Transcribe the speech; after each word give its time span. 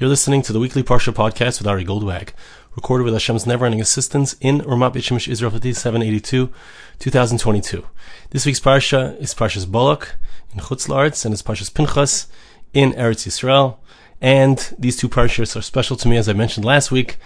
You're 0.00 0.08
listening 0.08 0.42
to 0.42 0.52
the 0.52 0.60
weekly 0.60 0.84
Parsha 0.84 1.12
podcast 1.12 1.58
with 1.58 1.66
Ari 1.66 1.84
Goldwag, 1.84 2.28
recorded 2.76 3.02
with 3.02 3.14
Hashem's 3.14 3.48
never-ending 3.48 3.80
assistance 3.80 4.36
in 4.40 4.60
Ramat 4.60 4.92
Beit 4.92 5.02
Shemesh, 5.02 5.26
Israel, 5.26 5.50
5782, 5.50 6.52
2022. 7.00 7.84
This 8.30 8.46
week's 8.46 8.60
Parsha 8.60 9.20
is 9.20 9.34
Parshas 9.34 9.68
Balak 9.68 10.14
in 10.52 10.60
Chutz 10.60 10.86
La'aretz, 10.86 11.24
and 11.24 11.34
it's 11.34 11.42
Parshas 11.42 11.74
Pinchas 11.74 12.28
in 12.72 12.92
Eretz 12.92 13.26
Yisrael. 13.26 13.78
And 14.20 14.72
these 14.78 14.96
two 14.96 15.08
Parshas 15.08 15.56
are 15.56 15.62
special 15.62 15.96
to 15.96 16.06
me, 16.06 16.16
as 16.16 16.28
I 16.28 16.32
mentioned 16.32 16.64
last 16.64 16.92
week, 16.92 17.16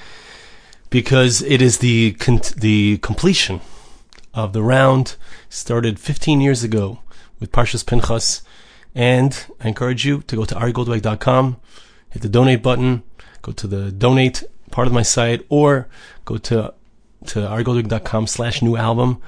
because 0.89 1.43
it 1.43 1.61
is 1.61 1.77
the 1.81 2.13
con- 2.13 2.41
the 2.57 2.97
completion 3.03 3.61
of 4.33 4.55
the 4.55 4.63
round 4.63 5.17
started 5.51 5.99
15 5.99 6.41
years 6.41 6.65
ago 6.65 7.01
with 7.39 7.53
Parshas 7.53 7.85
Pinchas. 7.85 8.41
And 8.95 9.45
I 9.61 9.69
encourage 9.69 10.07
you 10.07 10.23
to 10.23 10.37
go 10.37 10.47
to 10.47 10.55
arigoldwag.com 10.55 11.59
hit 12.13 12.23
the 12.23 12.29
donate 12.29 12.63
button, 12.63 13.03
go 13.43 13.53
to 13.53 13.67
the 13.67 13.91
donate 13.91 14.45
part 14.71 14.87
of 14.87 14.93
my 14.93 15.03
site, 15.03 15.45
or 15.49 15.89
go 16.25 16.39
to 16.39 16.73
to 17.27 17.39
arigoldwag.com 17.41 18.27
slash 18.27 18.63
new 18.63 18.77
album, 18.77 19.21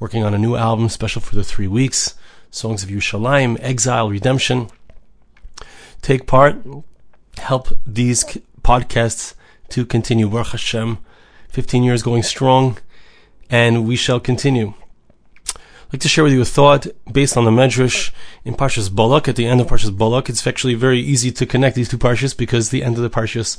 working 0.00 0.24
on 0.24 0.34
a 0.34 0.38
new 0.38 0.56
album 0.56 0.88
special 0.88 1.20
for 1.20 1.34
the 1.34 1.44
three 1.44 1.66
weeks, 1.66 2.14
Songs 2.50 2.82
of 2.82 2.88
Yerushalayim, 2.88 3.58
Exile, 3.60 4.08
Redemption. 4.08 4.68
Take 6.00 6.26
part, 6.26 6.56
help 7.38 7.68
these 7.86 8.24
podcasts 8.62 9.34
to 9.70 9.84
continue. 9.84 10.28
Baruch 10.28 10.48
Hashem, 10.48 10.98
15 11.50 11.82
years 11.82 12.02
going 12.02 12.22
strong, 12.22 12.78
and 13.50 13.86
we 13.86 13.96
shall 13.96 14.20
continue. 14.20 14.74
Like 15.94 16.00
to 16.00 16.08
share 16.08 16.24
with 16.24 16.32
you 16.32 16.42
a 16.42 16.44
thought 16.44 16.88
based 17.12 17.36
on 17.36 17.44
the 17.44 17.52
Medrash 17.52 18.10
in 18.44 18.56
Parshas 18.56 18.92
Balak. 18.92 19.28
At 19.28 19.36
the 19.36 19.46
end 19.46 19.60
of 19.60 19.68
Parshas 19.68 19.96
Balak, 19.96 20.28
it's 20.28 20.44
actually 20.44 20.74
very 20.74 20.98
easy 20.98 21.30
to 21.30 21.46
connect 21.46 21.76
these 21.76 21.88
two 21.88 21.98
Parshas 21.98 22.36
because 22.36 22.70
the 22.70 22.82
end 22.82 22.96
of 22.96 23.04
the 23.04 23.10
Parshas, 23.10 23.58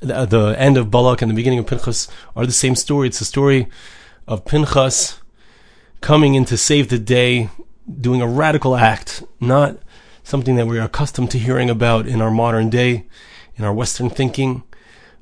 the, 0.00 0.26
the 0.26 0.56
end 0.58 0.76
of 0.76 0.90
Balak 0.90 1.22
and 1.22 1.30
the 1.30 1.34
beginning 1.36 1.60
of 1.60 1.68
Pinchas 1.68 2.08
are 2.34 2.44
the 2.44 2.50
same 2.50 2.74
story. 2.74 3.06
It's 3.06 3.20
the 3.20 3.24
story 3.24 3.68
of 4.26 4.44
Pinchas 4.44 5.20
coming 6.00 6.34
in 6.34 6.44
to 6.46 6.56
save 6.56 6.88
the 6.88 6.98
day, 6.98 7.50
doing 8.00 8.20
a 8.20 8.26
radical 8.26 8.74
act, 8.74 9.22
not 9.38 9.78
something 10.24 10.56
that 10.56 10.66
we're 10.66 10.82
accustomed 10.82 11.30
to 11.30 11.38
hearing 11.38 11.70
about 11.70 12.08
in 12.08 12.20
our 12.20 12.32
modern 12.32 12.68
day, 12.68 13.06
in 13.54 13.64
our 13.64 13.72
Western 13.72 14.10
thinking, 14.10 14.64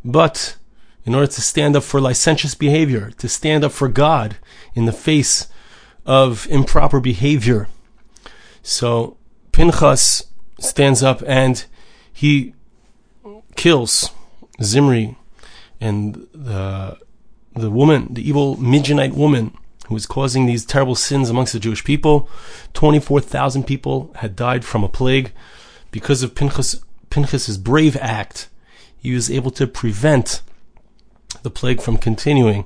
but 0.03 0.57
in 1.05 1.15
order 1.15 1.27
to 1.27 1.43
stand 1.43 1.77
up 1.77 1.83
for 1.83 2.01
licentious 2.01 2.55
behavior, 2.55 3.11
to 3.19 3.29
stand 3.29 3.63
up 3.63 3.73
for 3.73 3.89
God 3.89 4.39
in 4.75 4.87
the 4.87 4.93
face 4.93 5.49
of 6.05 6.47
improper 6.49 7.01
behavior. 7.01 7.69
So 8.63 9.17
Pinchas 9.53 10.25
stands 10.59 11.03
up 11.03 11.23
and 11.27 11.65
he 12.13 12.55
kills 13.57 14.11
Zimri 14.63 15.17
and 15.81 16.27
the 16.33 16.99
the 17.55 17.71
woman, 17.71 18.15
the 18.15 18.27
evil 18.27 18.57
Midianite 18.57 19.15
woman 19.15 19.57
who 19.87 19.95
was 19.95 20.07
causing 20.07 20.47
these 20.47 20.65
terrible 20.65 20.95
sins 20.95 21.29
amongst 21.29 21.53
the 21.53 21.59
Jewish 21.59 21.85
people. 21.85 22.29
24,000 22.73 23.65
people 23.65 24.11
had 24.17 24.37
died 24.37 24.65
from 24.65 24.85
a 24.85 24.89
plague 24.89 25.33
because 25.91 26.23
of 26.23 26.35
Pinchas 26.35 26.83
Pinchas's 27.11 27.59
brave 27.59 27.97
act. 28.01 28.49
He 28.97 29.13
was 29.13 29.31
able 29.31 29.51
to 29.53 29.67
prevent 29.67 30.41
the 31.43 31.51
plague 31.51 31.83
from 31.83 31.99
continuing. 31.99 32.65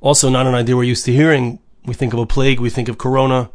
Also, 0.00 0.28
not 0.28 0.46
an 0.46 0.54
idea 0.54 0.76
we're 0.76 0.82
used 0.82 1.04
to 1.04 1.12
hearing, 1.12 1.60
we 1.84 1.94
think 1.94 2.12
of 2.12 2.20
a 2.20 2.26
plague, 2.26 2.60
we 2.60 2.70
think 2.70 2.88
of 2.88 2.98
corona. 2.98 3.50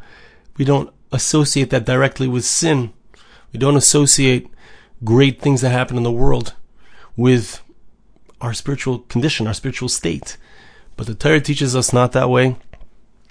We 0.57 0.65
don't 0.65 0.93
associate 1.11 1.69
that 1.69 1.85
directly 1.85 2.27
with 2.27 2.45
sin. 2.45 2.93
We 3.53 3.59
don't 3.59 3.77
associate 3.77 4.49
great 5.03 5.41
things 5.41 5.61
that 5.61 5.69
happen 5.69 5.97
in 5.97 6.03
the 6.03 6.11
world 6.11 6.53
with 7.15 7.61
our 8.41 8.53
spiritual 8.53 8.99
condition, 8.99 9.47
our 9.47 9.53
spiritual 9.53 9.89
state. 9.89 10.37
But 10.95 11.07
the 11.07 11.15
Torah 11.15 11.41
teaches 11.41 11.75
us 11.75 11.93
not 11.93 12.11
that 12.11 12.29
way. 12.29 12.55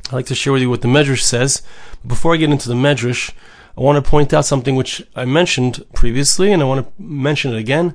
I'd 0.06 0.12
like 0.12 0.27
to 0.27 0.34
share 0.34 0.52
with 0.52 0.62
you 0.62 0.70
what 0.70 0.83
the 0.83 0.89
Medrash 0.89 1.23
says. 1.23 1.62
Before 2.06 2.35
I 2.35 2.39
get 2.39 2.51
into 2.51 2.68
the 2.68 2.74
Medrash, 2.74 3.33
I 3.77 3.80
want 3.80 4.02
to 4.02 4.11
point 4.11 4.33
out 4.33 4.45
something 4.45 4.77
which 4.77 5.05
I 5.14 5.24
mentioned 5.24 5.85
previously, 5.92 6.52
and 6.52 6.62
I 6.62 6.64
want 6.64 6.86
to 6.86 7.02
mention 7.02 7.52
it 7.52 7.58
again. 7.58 7.95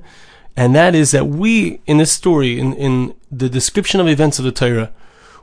And 0.56 0.74
that 0.74 0.94
is 0.94 1.10
that 1.12 1.26
we, 1.26 1.80
in 1.86 1.96
this 1.96 2.12
story, 2.12 2.58
in, 2.58 2.74
in 2.74 3.14
the 3.30 3.48
description 3.48 4.00
of 4.00 4.06
events 4.06 4.38
of 4.38 4.44
the 4.44 4.52
Torah, 4.52 4.92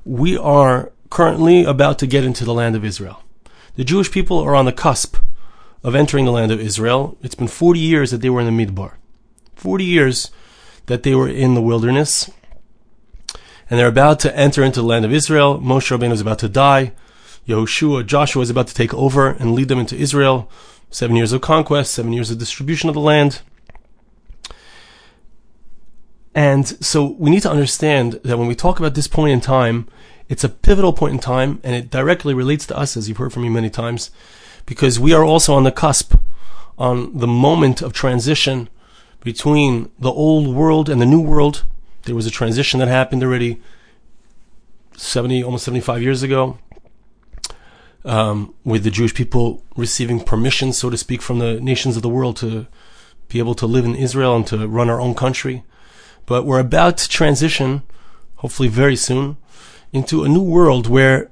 we 0.06 0.38
are 0.38 0.92
currently 1.09 1.64
about 1.64 2.00
to 2.00 2.08
get 2.08 2.24
into 2.24 2.46
the 2.46 2.53
land 2.53 2.75
of 2.75 2.86
Israel. 2.86 3.24
The 3.75 3.84
Jewish 3.84 4.12
people 4.12 4.40
are 4.40 4.56
on 4.56 4.66
the 4.66 4.72
cusp 4.72 5.18
of 5.84 5.96
entering 5.96 6.25
the 6.25 6.31
land 6.31 6.52
of 6.52 6.59
Israel. 6.59 7.18
It's 7.22 7.36
been 7.36 7.47
40 7.47 7.80
years 7.80 8.12
that 8.12 8.22
they 8.22 8.30
were 8.30 8.42
in 8.42 8.56
the 8.56 8.66
Midbar. 8.66 8.94
40 9.56 9.84
years 9.84 10.31
that 10.88 11.03
they 11.03 11.16
were 11.16 11.30
in 11.30 11.53
the 11.53 11.62
wilderness. 11.62 12.30
And 13.69 13.80
they're 13.80 13.88
about 13.88 14.19
to 14.22 14.36
enter 14.36 14.64
into 14.64 14.81
the 14.81 14.88
land 14.88 15.06
of 15.06 15.14
Israel. 15.14 15.59
Moshe 15.59 15.96
Rabbeinu 15.96 16.12
is 16.12 16.22
about 16.22 16.40
to 16.40 16.50
die. 16.50 16.94
Yehoshua, 17.48 18.06
Joshua 18.06 18.42
is 18.42 18.50
about 18.50 18.68
to 18.68 18.74
take 18.74 18.94
over 18.94 19.30
and 19.30 19.53
lead 19.53 19.68
them 19.68 19.80
into 19.80 19.96
Israel. 19.96 20.50
Seven 20.92 21.16
years 21.16 21.31
of 21.31 21.42
conquest, 21.42 21.94
seven 21.94 22.14
years 22.14 22.31
of 22.31 22.38
distribution 22.38 22.90
of 22.90 22.96
the 22.96 23.02
land. 23.02 23.42
And 26.34 26.68
so 26.84 27.16
we 27.19 27.30
need 27.30 27.42
to 27.42 27.52
understand 27.52 28.14
that 28.24 28.38
when 28.38 28.48
we 28.48 28.56
talk 28.56 28.80
about 28.80 28.96
this 28.96 29.08
point 29.08 29.34
in 29.34 29.42
time, 29.42 29.88
it's 30.30 30.44
a 30.44 30.50
pivotal 30.50 30.94
point 30.94 31.16
in 31.16 31.20
time, 31.20 31.60
and 31.64 31.76
it 31.76 31.90
directly 31.90 32.36
relates 32.36 32.68
to 32.68 32.78
us, 32.78 32.96
as 32.96 33.10
you've 33.10 33.18
heard 33.18 33.34
from 33.34 33.44
me 33.44 33.50
many 33.50 33.70
times, 33.70 34.12
because 34.68 35.00
we 35.00 35.12
are 35.12 35.26
also 35.26 35.56
on 35.56 35.64
the 35.64 35.72
cusp, 35.72 36.14
on 36.78 37.18
the 37.18 37.28
moment 37.28 37.82
of 37.82 37.94
transition 37.94 38.70
between 39.22 39.92
the 40.00 40.12
old 40.12 40.56
world 40.56 40.88
and 40.88 41.02
the 41.02 41.06
new 41.06 41.20
world. 41.20 41.64
There 42.04 42.16
was 42.16 42.28
a 42.28 42.32
transition 42.32 42.80
that 42.80 42.88
happened 42.88 43.24
already 43.24 43.60
70, 44.96 45.44
almost 45.44 45.66
75 45.66 46.04
years 46.04 46.22
ago, 46.22 46.60
um, 48.06 48.54
with 48.64 48.84
the 48.84 48.92
Jewish 48.92 49.16
people 49.16 49.64
receiving 49.76 50.24
permission, 50.24 50.74
so 50.74 50.92
to 50.92 50.98
speak, 50.98 51.24
from 51.24 51.40
the 51.40 51.60
nations 51.60 51.96
of 51.96 52.04
the 52.04 52.10
world 52.10 52.38
to 52.38 52.68
be 53.30 53.40
able 53.40 53.56
to 53.56 53.66
live 53.66 53.86
in 53.86 53.96
Israel 53.96 54.36
and 54.36 54.46
to 54.48 54.68
run 54.68 54.90
our 54.90 55.02
own 55.02 55.16
country. 55.16 55.64
But 56.28 56.46
we're 56.46 56.60
about 56.60 56.98
to 57.00 57.10
transition, 57.10 57.82
hopefully 58.38 58.70
very 58.70 58.96
soon, 58.96 59.38
into 59.92 60.24
a 60.24 60.30
new 60.30 60.42
world 60.42 60.88
where 60.88 61.32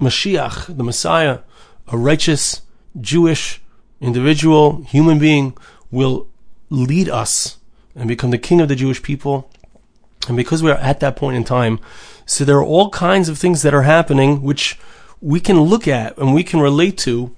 Mashiach, 0.00 0.76
the 0.76 0.84
Messiah, 0.84 1.40
a 1.88 1.98
righteous 1.98 2.62
Jewish 3.00 3.60
individual, 4.00 4.82
human 4.84 5.18
being, 5.18 5.56
will 5.90 6.28
lead 6.70 7.08
us 7.08 7.58
and 7.94 8.08
become 8.08 8.30
the 8.30 8.38
king 8.38 8.60
of 8.60 8.68
the 8.68 8.76
Jewish 8.76 9.02
people. 9.02 9.50
And 10.28 10.36
because 10.36 10.62
we 10.62 10.70
are 10.70 10.78
at 10.78 11.00
that 11.00 11.16
point 11.16 11.36
in 11.36 11.44
time, 11.44 11.80
so 12.24 12.44
there 12.44 12.56
are 12.56 12.64
all 12.64 12.90
kinds 12.90 13.28
of 13.28 13.38
things 13.38 13.62
that 13.62 13.74
are 13.74 13.82
happening 13.82 14.42
which 14.42 14.78
we 15.20 15.40
can 15.40 15.60
look 15.60 15.86
at 15.88 16.16
and 16.16 16.34
we 16.34 16.44
can 16.44 16.60
relate 16.60 16.96
to 16.98 17.34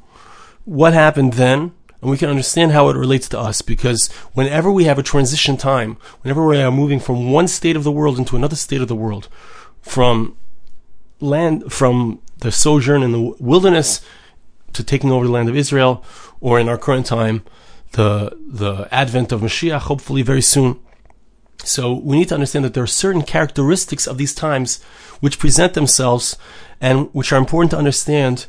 what 0.65 0.93
happened 0.93 1.35
then 1.35 1.73
and 2.03 2.11
we 2.11 2.19
can 2.19 2.29
understand 2.29 2.73
how 2.73 2.89
it 2.89 2.97
relates 2.97 3.29
to 3.29 3.39
us 3.39 3.63
because 3.63 4.13
whenever 4.35 4.71
we 4.71 4.85
have 4.85 4.99
a 4.99 5.05
transition 5.05 5.57
time, 5.57 5.97
whenever 6.23 6.45
we 6.45 6.61
are 6.61 6.73
moving 6.73 6.99
from 6.99 7.31
one 7.31 7.47
state 7.47 7.77
of 7.77 7.85
the 7.85 7.93
world 7.93 8.19
into 8.19 8.35
another 8.35 8.57
state 8.57 8.83
of 8.83 8.89
the 8.89 8.97
world, 8.97 9.29
from 9.81 10.37
land, 11.21 11.73
from 11.73 12.21
the 12.39 12.51
sojourn 12.51 13.05
in 13.05 13.13
the 13.13 13.35
wilderness 13.39 14.05
to 14.73 14.83
taking 14.83 15.13
over 15.13 15.27
the 15.27 15.33
land 15.33 15.49
of 15.49 15.57
Israel, 15.57 16.05
or 16.41 16.59
in 16.59 16.69
our 16.69 16.77
current 16.77 17.07
time, 17.07 17.45
the, 17.93 18.37
the 18.49 18.89
advent 18.91 19.31
of 19.31 19.41
Mashiach, 19.41 19.83
hopefully 19.83 20.23
very 20.23 20.43
soon. 20.43 20.81
So 21.63 21.93
we 21.93 22.19
need 22.19 22.29
to 22.31 22.35
understand 22.35 22.65
that 22.65 22.75
there 22.75 22.83
are 22.83 22.89
certain 22.89 23.23
characteristics 23.23 24.09
of 24.09 24.19
these 24.19 24.35
times 24.35 24.83
which 25.21 25.39
present 25.39 25.75
themselves 25.75 26.37
and 26.81 27.15
which 27.15 27.33
are 27.33 27.39
important 27.39 27.71
to 27.71 27.79
understand 27.79 28.47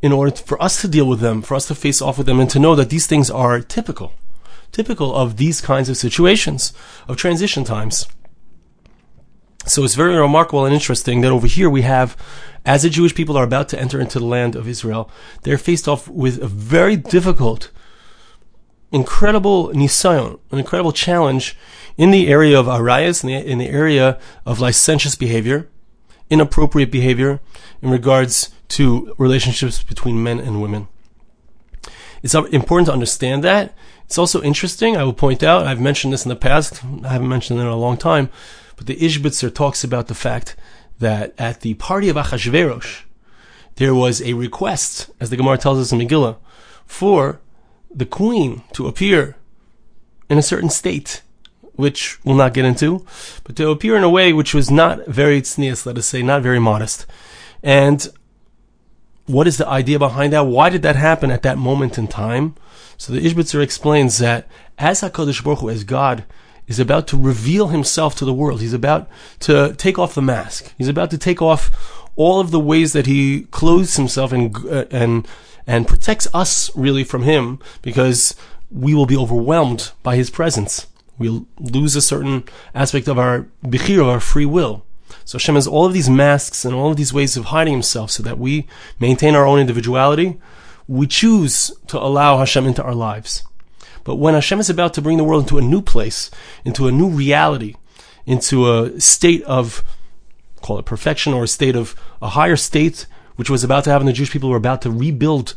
in 0.00 0.12
order 0.12 0.34
for 0.34 0.62
us 0.62 0.80
to 0.80 0.88
deal 0.88 1.06
with 1.06 1.20
them, 1.20 1.42
for 1.42 1.54
us 1.54 1.66
to 1.68 1.74
face 1.74 2.00
off 2.00 2.18
with 2.18 2.26
them, 2.26 2.40
and 2.40 2.50
to 2.50 2.58
know 2.58 2.74
that 2.74 2.90
these 2.90 3.06
things 3.06 3.30
are 3.30 3.60
typical, 3.60 4.12
typical 4.72 5.14
of 5.14 5.36
these 5.36 5.60
kinds 5.60 5.88
of 5.88 5.96
situations, 5.96 6.72
of 7.08 7.16
transition 7.16 7.64
times. 7.64 8.06
So 9.66 9.84
it's 9.84 9.96
very 9.96 10.16
remarkable 10.16 10.64
and 10.64 10.72
interesting 10.72 11.20
that 11.20 11.32
over 11.32 11.46
here 11.46 11.68
we 11.68 11.82
have, 11.82 12.16
as 12.64 12.82
the 12.82 12.90
Jewish 12.90 13.14
people 13.14 13.36
are 13.36 13.44
about 13.44 13.68
to 13.70 13.80
enter 13.80 14.00
into 14.00 14.18
the 14.18 14.24
land 14.24 14.56
of 14.56 14.68
Israel, 14.68 15.10
they're 15.42 15.58
faced 15.58 15.88
off 15.88 16.08
with 16.08 16.42
a 16.42 16.48
very 16.48 16.96
difficult, 16.96 17.70
incredible 18.92 19.68
nisayon, 19.68 20.38
an 20.50 20.58
incredible 20.58 20.92
challenge 20.92 21.56
in 21.98 22.12
the 22.12 22.28
area 22.28 22.58
of 22.58 22.66
arayas, 22.66 23.22
in 23.22 23.28
the, 23.28 23.34
in 23.34 23.58
the 23.58 23.68
area 23.68 24.18
of 24.46 24.60
licentious 24.60 25.16
behavior, 25.16 25.68
inappropriate 26.30 26.90
behavior 26.90 27.40
in 27.82 27.90
regards 27.90 28.50
to 28.68 29.14
relationships 29.18 29.82
between 29.82 30.22
men 30.22 30.38
and 30.38 30.60
women. 30.60 30.88
It's 32.22 32.34
important 32.34 32.86
to 32.86 32.92
understand 32.92 33.44
that. 33.44 33.74
It's 34.04 34.18
also 34.18 34.42
interesting. 34.42 34.96
I 34.96 35.04
will 35.04 35.12
point 35.12 35.42
out, 35.42 35.66
I've 35.66 35.80
mentioned 35.80 36.12
this 36.12 36.24
in 36.24 36.30
the 36.30 36.36
past. 36.36 36.82
I 37.04 37.08
haven't 37.08 37.28
mentioned 37.28 37.60
it 37.60 37.62
in 37.62 37.68
a 37.68 37.76
long 37.76 37.96
time, 37.96 38.30
but 38.76 38.86
the 38.86 38.96
Ishbitzer 38.96 39.54
talks 39.54 39.84
about 39.84 40.08
the 40.08 40.14
fact 40.14 40.56
that 40.98 41.34
at 41.38 41.60
the 41.60 41.74
party 41.74 42.08
of 42.08 42.16
Achashverosh, 42.16 43.02
there 43.76 43.94
was 43.94 44.20
a 44.22 44.32
request, 44.32 45.10
as 45.20 45.30
the 45.30 45.36
Gemara 45.36 45.58
tells 45.58 45.78
us 45.78 45.92
in 45.92 46.00
Megillah, 46.00 46.36
for 46.86 47.40
the 47.94 48.06
queen 48.06 48.62
to 48.72 48.88
appear 48.88 49.36
in 50.28 50.38
a 50.38 50.42
certain 50.42 50.70
state, 50.70 51.22
which 51.78 52.18
we'll 52.24 52.34
not 52.34 52.54
get 52.54 52.64
into, 52.64 53.06
but 53.44 53.54
to 53.54 53.70
appear 53.70 53.96
in 53.96 54.02
a 54.02 54.10
way 54.10 54.32
which 54.32 54.52
was 54.52 54.68
not 54.68 55.06
very 55.06 55.40
tznius, 55.40 55.86
let 55.86 55.96
us 55.96 56.06
say, 56.06 56.22
not 56.22 56.42
very 56.42 56.58
modest. 56.58 57.06
And 57.62 58.08
what 59.26 59.46
is 59.46 59.58
the 59.58 59.68
idea 59.68 59.96
behind 59.96 60.32
that? 60.32 60.46
Why 60.46 60.70
did 60.70 60.82
that 60.82 60.96
happen 60.96 61.30
at 61.30 61.42
that 61.42 61.56
moment 61.56 61.96
in 61.96 62.08
time? 62.08 62.56
So 62.96 63.12
the 63.12 63.20
Ishbitzer 63.20 63.62
explains 63.62 64.18
that 64.18 64.48
as 64.76 65.02
HaKadosh 65.02 65.44
Baruch 65.44 65.60
Hu, 65.60 65.70
as 65.70 65.84
God, 65.84 66.24
is 66.66 66.80
about 66.80 67.06
to 67.08 67.16
reveal 67.16 67.68
himself 67.68 68.16
to 68.16 68.24
the 68.24 68.34
world, 68.34 68.60
he's 68.60 68.72
about 68.72 69.08
to 69.40 69.72
take 69.78 70.00
off 70.00 70.16
the 70.16 70.20
mask. 70.20 70.74
He's 70.78 70.88
about 70.88 71.12
to 71.12 71.18
take 71.18 71.40
off 71.40 72.10
all 72.16 72.40
of 72.40 72.50
the 72.50 72.58
ways 72.58 72.92
that 72.92 73.06
he 73.06 73.42
clothes 73.52 73.94
himself 73.94 74.32
and, 74.32 74.56
uh, 74.66 74.86
and, 74.90 75.28
and 75.64 75.86
protects 75.86 76.26
us 76.34 76.74
really 76.74 77.04
from 77.04 77.22
him 77.22 77.60
because 77.82 78.34
we 78.68 78.94
will 78.94 79.06
be 79.06 79.16
overwhelmed 79.16 79.92
by 80.02 80.16
his 80.16 80.28
presence. 80.28 80.88
We'll 81.18 81.46
lose 81.58 81.96
a 81.96 82.02
certain 82.02 82.44
aspect 82.74 83.08
of 83.08 83.18
our 83.18 83.48
bichir, 83.64 84.00
of 84.00 84.08
our 84.08 84.20
free 84.20 84.46
will. 84.46 84.84
So 85.24 85.38
Hashem 85.38 85.56
has 85.56 85.66
all 85.66 85.86
of 85.86 85.92
these 85.92 86.08
masks 86.08 86.64
and 86.64 86.74
all 86.74 86.90
of 86.90 86.96
these 86.96 87.12
ways 87.12 87.36
of 87.36 87.46
hiding 87.46 87.72
himself 87.72 88.10
so 88.10 88.22
that 88.22 88.38
we 88.38 88.66
maintain 89.00 89.34
our 89.34 89.46
own 89.46 89.58
individuality. 89.58 90.38
We 90.86 91.06
choose 91.06 91.70
to 91.88 91.98
allow 91.98 92.38
Hashem 92.38 92.66
into 92.66 92.82
our 92.82 92.94
lives. 92.94 93.42
But 94.04 94.16
when 94.16 94.34
Hashem 94.34 94.60
is 94.60 94.70
about 94.70 94.94
to 94.94 95.02
bring 95.02 95.18
the 95.18 95.24
world 95.24 95.42
into 95.42 95.58
a 95.58 95.62
new 95.62 95.82
place, 95.82 96.30
into 96.64 96.88
a 96.88 96.92
new 96.92 97.08
reality, 97.08 97.74
into 98.24 98.72
a 98.72 99.00
state 99.00 99.42
of, 99.42 99.82
call 100.62 100.78
it 100.78 100.86
perfection, 100.86 101.34
or 101.34 101.44
a 101.44 101.48
state 101.48 101.76
of 101.76 101.94
a 102.22 102.30
higher 102.30 102.56
state, 102.56 103.06
which 103.36 103.50
was 103.50 103.64
about 103.64 103.84
to 103.84 103.90
happen, 103.90 104.06
the 104.06 104.12
Jewish 104.12 104.30
people 104.30 104.50
were 104.50 104.56
about 104.56 104.82
to 104.82 104.90
rebuild 104.90 105.54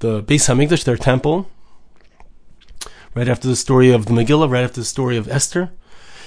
the 0.00 0.22
Beis 0.22 0.48
Hamikdash, 0.48 0.84
their 0.84 0.96
temple, 0.96 1.48
right 3.14 3.28
after 3.28 3.48
the 3.48 3.56
story 3.56 3.90
of 3.90 4.06
the 4.06 4.12
Megillah, 4.12 4.50
right 4.50 4.64
after 4.64 4.80
the 4.80 4.84
story 4.84 5.16
of 5.16 5.28
Esther. 5.28 5.70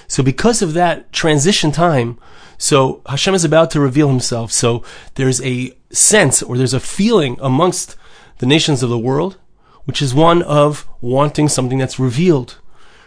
So 0.08 0.24
because 0.24 0.62
of 0.62 0.74
that 0.74 1.12
transition 1.12 1.72
time, 1.72 2.18
so 2.58 3.02
Hashem 3.08 3.36
is 3.36 3.44
about 3.44 3.72
to 3.72 3.80
reveal 3.80 4.08
himself. 4.08 4.52
So 4.52 4.84
there's 5.16 5.42
a 5.42 5.78
sense 5.92 6.42
or 6.42 6.58
there's 6.58 6.74
a 6.74 6.80
feeling 6.80 7.38
amongst 7.42 7.96
the 8.40 8.46
nations 8.46 8.84
of 8.84 8.90
the 8.90 8.98
world, 8.98 9.38
which 9.86 10.02
is 10.02 10.14
one 10.14 10.42
of 10.44 10.88
wanting 11.02 11.50
something 11.50 11.78
that's 11.78 12.00
revealed. 12.00 12.58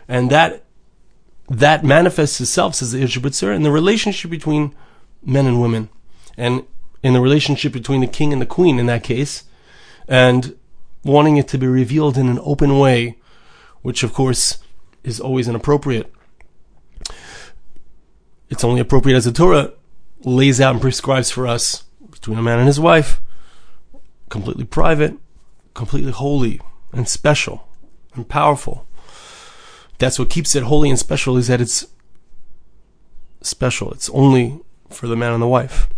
And 0.08 0.30
that, 0.30 0.64
that 1.48 1.84
manifests 1.84 2.40
itself, 2.40 2.76
says 2.76 2.92
the 2.92 3.02
Ishbitzer, 3.02 3.54
in 3.54 3.62
the 3.62 3.70
relationship 3.70 4.30
between 4.30 4.74
men 5.24 5.46
and 5.46 5.60
women. 5.60 5.88
And 6.36 6.64
in 7.02 7.14
the 7.14 7.20
relationship 7.20 7.72
between 7.72 8.00
the 8.00 8.06
king 8.06 8.32
and 8.32 8.42
the 8.42 8.46
queen 8.46 8.78
in 8.78 8.86
that 8.86 9.04
case. 9.04 9.44
And 10.06 10.56
wanting 11.04 11.36
it 11.36 11.48
to 11.48 11.58
be 11.58 11.66
revealed 11.66 12.18
in 12.18 12.28
an 12.28 12.38
open 12.42 12.78
way, 12.78 13.16
which 13.82 14.02
of 14.02 14.12
course 14.12 14.58
is 15.04 15.20
always 15.20 15.48
inappropriate 15.48 16.12
it's 18.50 18.64
only 18.64 18.80
appropriate 18.80 19.16
as 19.16 19.24
the 19.24 19.32
Torah 19.32 19.72
lays 20.24 20.60
out 20.60 20.72
and 20.72 20.80
prescribes 20.80 21.30
for 21.30 21.46
us 21.46 21.84
between 22.10 22.36
a 22.36 22.42
man 22.42 22.58
and 22.58 22.66
his 22.66 22.80
wife, 22.80 23.20
completely 24.28 24.64
private, 24.64 25.14
completely 25.72 26.10
holy 26.10 26.60
and 26.92 27.08
special 27.08 27.68
and 28.14 28.28
powerful. 28.28 28.86
That's 29.98 30.18
what 30.18 30.30
keeps 30.30 30.56
it 30.56 30.64
holy 30.64 30.90
and 30.90 30.98
special 30.98 31.36
is 31.36 31.46
that 31.46 31.60
it's 31.60 31.86
special. 33.40 33.92
It's 33.92 34.10
only 34.10 34.60
for 34.90 35.06
the 35.06 35.16
man 35.16 35.32
and 35.32 35.42
the 35.42 35.48
wife. 35.48 35.88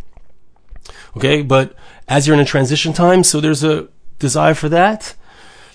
Okay, 1.16 1.40
but 1.42 1.74
as 2.06 2.26
you're 2.26 2.34
in 2.34 2.40
a 2.40 2.44
transition 2.44 2.92
time, 2.92 3.24
so 3.24 3.40
there's 3.40 3.64
a 3.64 3.88
desire 4.18 4.54
for 4.54 4.68
that. 4.68 5.14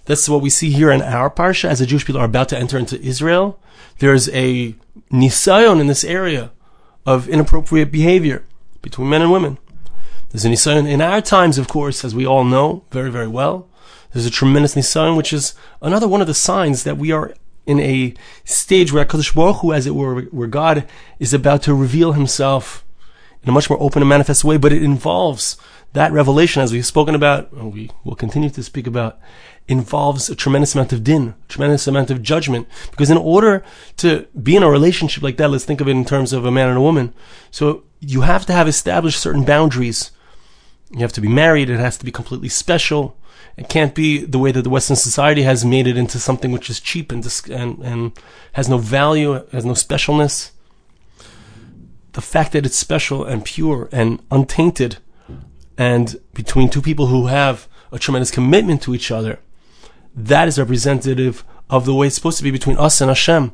That's 0.07 0.27
what 0.29 0.41
we 0.41 0.49
see 0.49 0.71
here 0.71 0.89
in 0.89 1.01
our 1.01 1.29
parsha 1.29 1.65
as 1.65 1.79
the 1.79 1.85
Jewish 1.85 2.05
people 2.05 2.21
are 2.21 2.25
about 2.25 2.47
to 2.49 2.57
enter 2.57 2.77
into 2.77 2.99
Israel. 3.01 3.59
There's 3.99 4.29
a 4.29 4.73
nisayon 5.11 5.81
in 5.81 5.87
this 5.87 6.05
area 6.05 6.51
of 7.05 7.27
inappropriate 7.27 7.91
behavior 7.91 8.45
between 8.81 9.09
men 9.09 9.21
and 9.21 9.31
women. 9.31 9.57
There's 10.29 10.45
a 10.45 10.49
nisayon 10.49 10.89
in 10.89 11.01
our 11.01 11.21
times, 11.21 11.57
of 11.57 11.67
course, 11.67 12.05
as 12.05 12.15
we 12.15 12.25
all 12.25 12.45
know 12.45 12.85
very, 12.89 13.11
very 13.11 13.27
well. 13.27 13.67
There's 14.13 14.25
a 14.25 14.31
tremendous 14.31 14.75
nisayon, 14.75 15.17
which 15.17 15.33
is 15.33 15.53
another 15.81 16.07
one 16.07 16.21
of 16.21 16.27
the 16.27 16.33
signs 16.33 16.83
that 16.85 16.97
we 16.97 17.11
are 17.11 17.33
in 17.65 17.81
a 17.81 18.13
stage 18.45 18.93
where 18.93 19.03
Kadosh 19.03 19.35
Baruch 19.35 19.57
Hu, 19.57 19.73
as 19.73 19.85
it 19.85 19.93
were, 19.93 20.21
where 20.21 20.47
God 20.47 20.87
is 21.19 21.33
about 21.33 21.63
to 21.63 21.73
reveal 21.73 22.13
Himself 22.13 22.85
in 23.43 23.49
a 23.49 23.51
much 23.51 23.69
more 23.69 23.81
open 23.81 24.01
and 24.01 24.09
manifest 24.09 24.45
way, 24.45 24.55
but 24.55 24.71
it 24.71 24.81
involves 24.81 25.57
that 25.93 26.11
revelation, 26.11 26.61
as 26.61 26.71
we've 26.71 26.85
spoken 26.85 27.15
about, 27.15 27.51
and 27.51 27.73
we 27.73 27.89
will 28.03 28.15
continue 28.15 28.49
to 28.49 28.63
speak 28.63 28.87
about, 28.87 29.19
involves 29.67 30.29
a 30.29 30.35
tremendous 30.35 30.75
amount 30.75 30.93
of 30.93 31.03
din, 31.03 31.35
tremendous 31.47 31.87
amount 31.87 32.11
of 32.11 32.21
judgment. 32.21 32.67
Because 32.91 33.09
in 33.09 33.17
order 33.17 33.63
to 33.97 34.27
be 34.41 34.55
in 34.55 34.63
a 34.63 34.69
relationship 34.69 35.23
like 35.23 35.37
that, 35.37 35.49
let's 35.49 35.65
think 35.65 35.81
of 35.81 35.87
it 35.87 35.91
in 35.91 36.05
terms 36.05 36.33
of 36.33 36.45
a 36.45 36.51
man 36.51 36.69
and 36.69 36.77
a 36.77 36.81
woman. 36.81 37.13
So 37.51 37.83
you 37.99 38.21
have 38.21 38.45
to 38.45 38.53
have 38.53 38.67
established 38.67 39.19
certain 39.19 39.43
boundaries. 39.43 40.11
You 40.91 40.99
have 40.99 41.13
to 41.13 41.21
be 41.21 41.27
married. 41.27 41.69
It 41.69 41.79
has 41.79 41.97
to 41.97 42.05
be 42.05 42.11
completely 42.11 42.49
special. 42.49 43.17
It 43.57 43.69
can't 43.69 43.95
be 43.95 44.23
the 44.23 44.39
way 44.39 44.51
that 44.51 44.61
the 44.61 44.69
Western 44.69 44.95
society 44.95 45.41
has 45.41 45.65
made 45.65 45.87
it 45.87 45.97
into 45.97 46.19
something 46.19 46.51
which 46.51 46.69
is 46.69 46.79
cheap 46.79 47.11
and, 47.11 47.25
and, 47.49 47.79
and 47.79 48.11
has 48.53 48.69
no 48.69 48.77
value, 48.77 49.45
has 49.51 49.65
no 49.65 49.73
specialness. 49.73 50.51
The 52.11 52.21
fact 52.21 52.51
that 52.53 52.65
it's 52.65 52.77
special 52.77 53.25
and 53.25 53.43
pure 53.43 53.89
and 53.91 54.21
untainted 54.29 54.97
and 55.77 56.19
between 56.33 56.69
two 56.69 56.81
people 56.81 57.07
who 57.07 57.27
have 57.27 57.67
a 57.91 57.99
tremendous 57.99 58.31
commitment 58.31 58.81
to 58.83 58.95
each 58.95 59.11
other, 59.11 59.39
that 60.15 60.47
is 60.47 60.57
representative 60.57 61.43
of 61.69 61.85
the 61.85 61.93
way 61.93 62.07
it's 62.07 62.15
supposed 62.15 62.37
to 62.37 62.43
be 62.43 62.51
between 62.51 62.77
us 62.77 63.01
and 63.01 63.09
Hashem. 63.09 63.51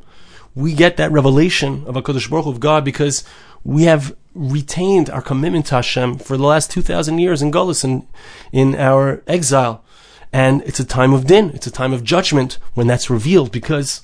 We 0.56 0.74
get 0.74 0.98
that 0.98 1.12
revelation 1.12 1.84
of 1.86 1.96
HaKadosh 1.96 2.30
Baruch 2.30 2.46
Hu, 2.46 2.52
of 2.52 2.60
God 2.60 2.86
because 2.86 3.24
we 3.64 3.84
have 3.84 4.16
retained 4.34 5.10
our 5.10 5.22
commitment 5.22 5.68
to 5.68 5.76
Hashem 5.76 6.20
for 6.20 6.38
the 6.38 6.44
last 6.44 6.72
2,000 6.72 7.20
years 7.20 7.42
in 7.42 7.52
Golis 7.52 7.84
and 7.84 8.08
in 8.52 8.76
our 8.76 9.24
exile. 9.28 9.84
And 10.32 10.62
it's 10.64 10.80
a 10.80 10.86
time 10.86 11.14
of 11.14 11.28
din, 11.28 11.52
it's 11.52 11.68
a 11.68 11.72
time 11.72 11.94
of 11.94 12.04
judgment 12.04 12.58
when 12.74 12.88
that's 12.88 13.10
revealed 13.10 13.52
because 13.52 14.02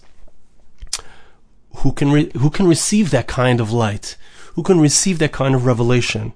who 1.78 1.92
can, 1.92 2.12
re- 2.12 2.32
who 2.38 2.50
can 2.50 2.68
receive 2.68 3.12
that 3.12 3.28
kind 3.28 3.60
of 3.60 3.72
light? 3.72 4.18
Who 4.54 4.64
can 4.64 4.80
receive 4.80 5.20
that 5.20 5.32
kind 5.32 5.56
of 5.56 5.66
revelation? 5.66 6.34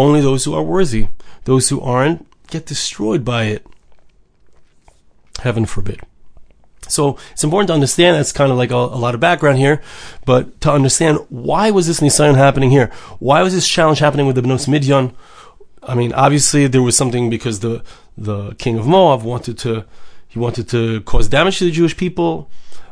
Only 0.00 0.22
those 0.22 0.44
who 0.46 0.54
are 0.54 0.62
worthy. 0.62 1.08
Those 1.44 1.68
who 1.68 1.78
aren't 1.82 2.26
get 2.48 2.64
destroyed 2.64 3.22
by 3.22 3.44
it. 3.44 3.66
Heaven 5.40 5.66
forbid. 5.66 6.00
So 6.88 7.18
it's 7.32 7.44
important 7.44 7.68
to 7.68 7.74
understand 7.74 8.16
that's 8.16 8.32
kind 8.32 8.50
of 8.50 8.56
like 8.56 8.70
a, 8.70 8.76
a, 8.76 9.00
lot 9.04 9.14
of 9.14 9.20
background 9.20 9.58
here, 9.58 9.82
but 10.24 10.58
to 10.62 10.72
understand 10.72 11.18
why 11.28 11.70
was 11.70 11.86
this 11.86 12.00
Nisayon 12.00 12.36
happening 12.36 12.70
here? 12.70 12.90
Why 13.18 13.42
was 13.42 13.52
this 13.52 13.68
challenge 13.68 13.98
happening 13.98 14.26
with 14.26 14.36
the 14.36 14.42
Bnos 14.42 14.66
Midyan? 14.66 15.12
I 15.82 15.94
mean, 15.94 16.14
obviously 16.14 16.66
there 16.66 16.82
was 16.82 16.96
something 16.96 17.28
because 17.28 17.60
the 17.60 17.84
the 18.16 18.54
king 18.54 18.78
of 18.78 18.86
Moab 18.86 19.22
wanted 19.22 19.58
to 19.58 19.84
he 20.28 20.38
wanted 20.38 20.66
to 20.70 21.02
cause 21.02 21.28
damage 21.28 21.58
to 21.58 21.64
the 21.64 21.70
Jewish 21.70 21.96
people, 21.96 22.50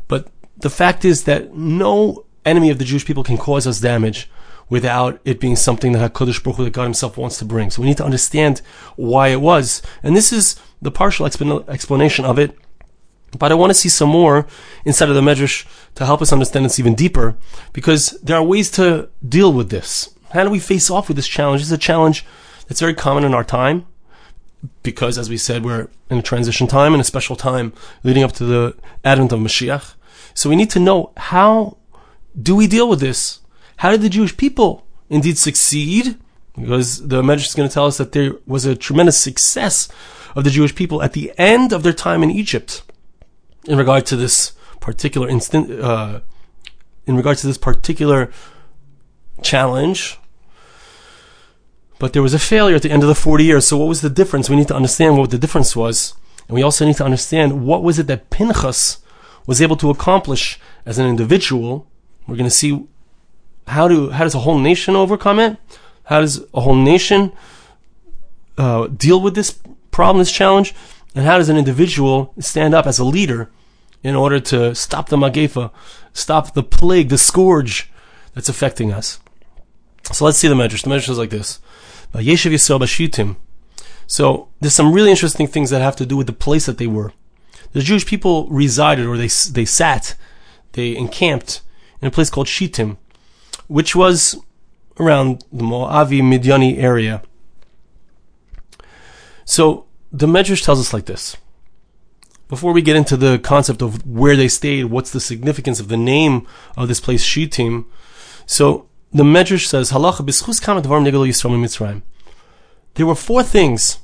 but 0.08 0.28
the 0.58 0.70
fact 0.70 1.06
is 1.06 1.24
that 1.24 1.54
no 1.54 2.26
enemy 2.44 2.68
of 2.68 2.78
the 2.78 2.84
Jewish 2.84 3.06
people 3.06 3.24
can 3.24 3.38
cause 3.38 3.66
us 3.66 3.80
damage 3.80 4.28
without 4.68 5.20
it 5.24 5.40
being 5.40 5.56
something 5.56 5.92
that 5.92 6.12
HaKadosh 6.12 6.42
Baruch 6.42 6.56
Hu, 6.56 6.64
that 6.64 6.72
God 6.72 6.84
Himself 6.84 7.16
wants 7.16 7.38
to 7.38 7.44
bring. 7.44 7.70
So 7.70 7.82
we 7.82 7.88
need 7.88 7.96
to 7.96 8.04
understand 8.04 8.60
why 8.96 9.28
it 9.28 9.40
was. 9.40 9.82
And 10.02 10.16
this 10.16 10.32
is 10.32 10.60
the 10.82 10.90
partial 10.90 11.26
explanation 11.26 12.24
of 12.24 12.38
it. 12.38 12.56
But 13.38 13.52
I 13.52 13.56
want 13.56 13.70
to 13.70 13.74
see 13.74 13.88
some 13.90 14.08
more 14.08 14.46
inside 14.84 15.10
of 15.10 15.14
the 15.14 15.20
Medrash 15.20 15.66
to 15.96 16.06
help 16.06 16.22
us 16.22 16.32
understand 16.32 16.64
this 16.64 16.78
even 16.78 16.94
deeper, 16.94 17.36
because 17.72 18.10
there 18.22 18.36
are 18.36 18.42
ways 18.42 18.70
to 18.72 19.10
deal 19.26 19.52
with 19.52 19.68
this. 19.68 20.14
How 20.30 20.44
do 20.44 20.50
we 20.50 20.58
face 20.58 20.90
off 20.90 21.08
with 21.08 21.16
this 21.16 21.28
challenge? 21.28 21.60
This 21.60 21.68
is 21.68 21.72
a 21.72 21.78
challenge 21.78 22.24
that's 22.68 22.80
very 22.80 22.94
common 22.94 23.24
in 23.24 23.34
our 23.34 23.44
time, 23.44 23.86
because 24.82 25.18
as 25.18 25.28
we 25.28 25.36
said, 25.36 25.64
we're 25.64 25.88
in 26.08 26.18
a 26.18 26.22
transition 26.22 26.66
time 26.66 26.94
and 26.94 27.00
a 27.02 27.04
special 27.04 27.36
time 27.36 27.74
leading 28.02 28.22
up 28.22 28.32
to 28.32 28.44
the 28.44 28.76
advent 29.04 29.32
of 29.32 29.40
Mashiach. 29.40 29.94
So 30.32 30.48
we 30.48 30.56
need 30.56 30.70
to 30.70 30.80
know 30.80 31.12
how 31.16 31.76
do 32.40 32.56
we 32.56 32.66
deal 32.66 32.88
with 32.88 33.00
this? 33.00 33.40
How 33.78 33.92
did 33.92 34.02
the 34.02 34.08
Jewish 34.08 34.36
people 34.36 34.86
indeed 35.08 35.38
succeed? 35.38 36.16
Because 36.56 37.06
the 37.06 37.22
Medrash 37.22 37.46
is 37.46 37.54
going 37.54 37.68
to 37.68 37.72
tell 37.72 37.86
us 37.86 37.98
that 37.98 38.12
there 38.12 38.32
was 38.46 38.64
a 38.64 38.74
tremendous 38.74 39.16
success 39.16 39.88
of 40.34 40.42
the 40.42 40.50
Jewish 40.50 40.74
people 40.74 41.00
at 41.02 41.12
the 41.12 41.32
end 41.38 41.72
of 41.72 41.84
their 41.84 41.92
time 41.92 42.22
in 42.24 42.30
Egypt 42.30 42.82
in 43.66 43.78
regard 43.78 44.04
to 44.06 44.16
this 44.16 44.52
particular 44.80 45.28
instant, 45.28 45.70
uh, 45.70 46.20
in 47.06 47.16
regard 47.16 47.38
to 47.38 47.46
this 47.46 47.58
particular 47.58 48.32
challenge. 49.42 50.18
But 52.00 52.12
there 52.12 52.22
was 52.22 52.34
a 52.34 52.38
failure 52.38 52.76
at 52.76 52.82
the 52.82 52.90
end 52.90 53.02
of 53.02 53.08
the 53.08 53.14
40 53.14 53.44
years. 53.44 53.66
So 53.66 53.76
what 53.76 53.88
was 53.88 54.00
the 54.00 54.10
difference? 54.10 54.50
We 54.50 54.56
need 54.56 54.68
to 54.68 54.76
understand 54.76 55.18
what 55.18 55.30
the 55.30 55.38
difference 55.38 55.76
was. 55.76 56.14
And 56.48 56.54
we 56.56 56.62
also 56.62 56.84
need 56.84 56.96
to 56.96 57.04
understand 57.04 57.64
what 57.64 57.84
was 57.84 58.00
it 58.00 58.08
that 58.08 58.30
Pinchas 58.30 58.98
was 59.46 59.62
able 59.62 59.76
to 59.76 59.90
accomplish 59.90 60.58
as 60.84 60.98
an 60.98 61.06
individual. 61.06 61.86
We're 62.26 62.36
going 62.36 62.50
to 62.50 62.50
see 62.50 62.86
how 63.68 63.88
do 63.88 64.10
how 64.10 64.24
does 64.24 64.34
a 64.34 64.40
whole 64.40 64.58
nation 64.58 64.96
overcome 64.96 65.38
it? 65.38 65.56
How 66.04 66.20
does 66.20 66.44
a 66.54 66.60
whole 66.60 66.74
nation 66.74 67.32
uh, 68.56 68.86
deal 68.88 69.20
with 69.20 69.34
this 69.34 69.58
problem, 69.90 70.18
this 70.18 70.32
challenge? 70.32 70.74
And 71.14 71.24
how 71.24 71.38
does 71.38 71.48
an 71.48 71.56
individual 71.56 72.32
stand 72.38 72.74
up 72.74 72.86
as 72.86 72.98
a 72.98 73.04
leader 73.04 73.50
in 74.02 74.14
order 74.14 74.38
to 74.40 74.74
stop 74.74 75.08
the 75.08 75.16
magefa, 75.16 75.70
stop 76.12 76.54
the 76.54 76.62
plague, 76.62 77.08
the 77.08 77.18
scourge 77.18 77.90
that's 78.34 78.48
affecting 78.48 78.92
us? 78.92 79.20
So 80.12 80.24
let's 80.24 80.38
see 80.38 80.48
the 80.48 80.54
Medrash. 80.54 80.82
The 80.82 80.90
Medrash 80.90 81.10
is 81.10 81.18
like 81.18 81.30
this. 81.30 81.60
So 84.06 84.48
there's 84.60 84.74
some 84.74 84.92
really 84.92 85.10
interesting 85.10 85.46
things 85.46 85.70
that 85.70 85.82
have 85.82 85.96
to 85.96 86.06
do 86.06 86.16
with 86.16 86.26
the 86.26 86.32
place 86.32 86.66
that 86.66 86.78
they 86.78 86.86
were. 86.86 87.12
The 87.72 87.80
Jewish 87.80 88.06
people 88.06 88.46
resided, 88.48 89.06
or 89.06 89.18
they 89.18 89.28
they 89.28 89.66
sat, 89.66 90.14
they 90.72 90.96
encamped 90.96 91.60
in 92.00 92.08
a 92.08 92.10
place 92.10 92.30
called 92.30 92.48
Shittim, 92.48 92.96
which 93.68 93.94
was 93.94 94.36
around 94.98 95.44
the 95.52 95.62
Moavi 95.62 96.20
Midyani 96.20 96.78
area. 96.78 97.22
So 99.44 99.86
the 100.12 100.26
Medrash 100.26 100.64
tells 100.64 100.80
us 100.80 100.92
like 100.92 101.06
this. 101.06 101.36
Before 102.48 102.72
we 102.72 102.82
get 102.82 102.96
into 102.96 103.16
the 103.16 103.38
concept 103.38 103.82
of 103.82 104.06
where 104.06 104.34
they 104.34 104.48
stayed, 104.48 104.86
what's 104.86 105.10
the 105.10 105.20
significance 105.20 105.80
of 105.80 105.88
the 105.88 105.96
name 105.96 106.46
of 106.76 106.88
this 106.88 106.98
place, 106.98 107.22
Shittim? 107.22 107.86
So 108.46 108.88
the 109.12 109.22
Medrash 109.22 109.66
says, 109.66 109.92
Halacha 109.92 110.26
b'schus 110.26 110.60
kamat 110.60 110.82
dvarim 110.82 111.04
negel 111.06 111.28
Yisrael 111.28 111.58
Mitzrayim. 111.58 112.02
There 112.94 113.06
were 113.06 113.14
four 113.14 113.42
things 113.42 113.98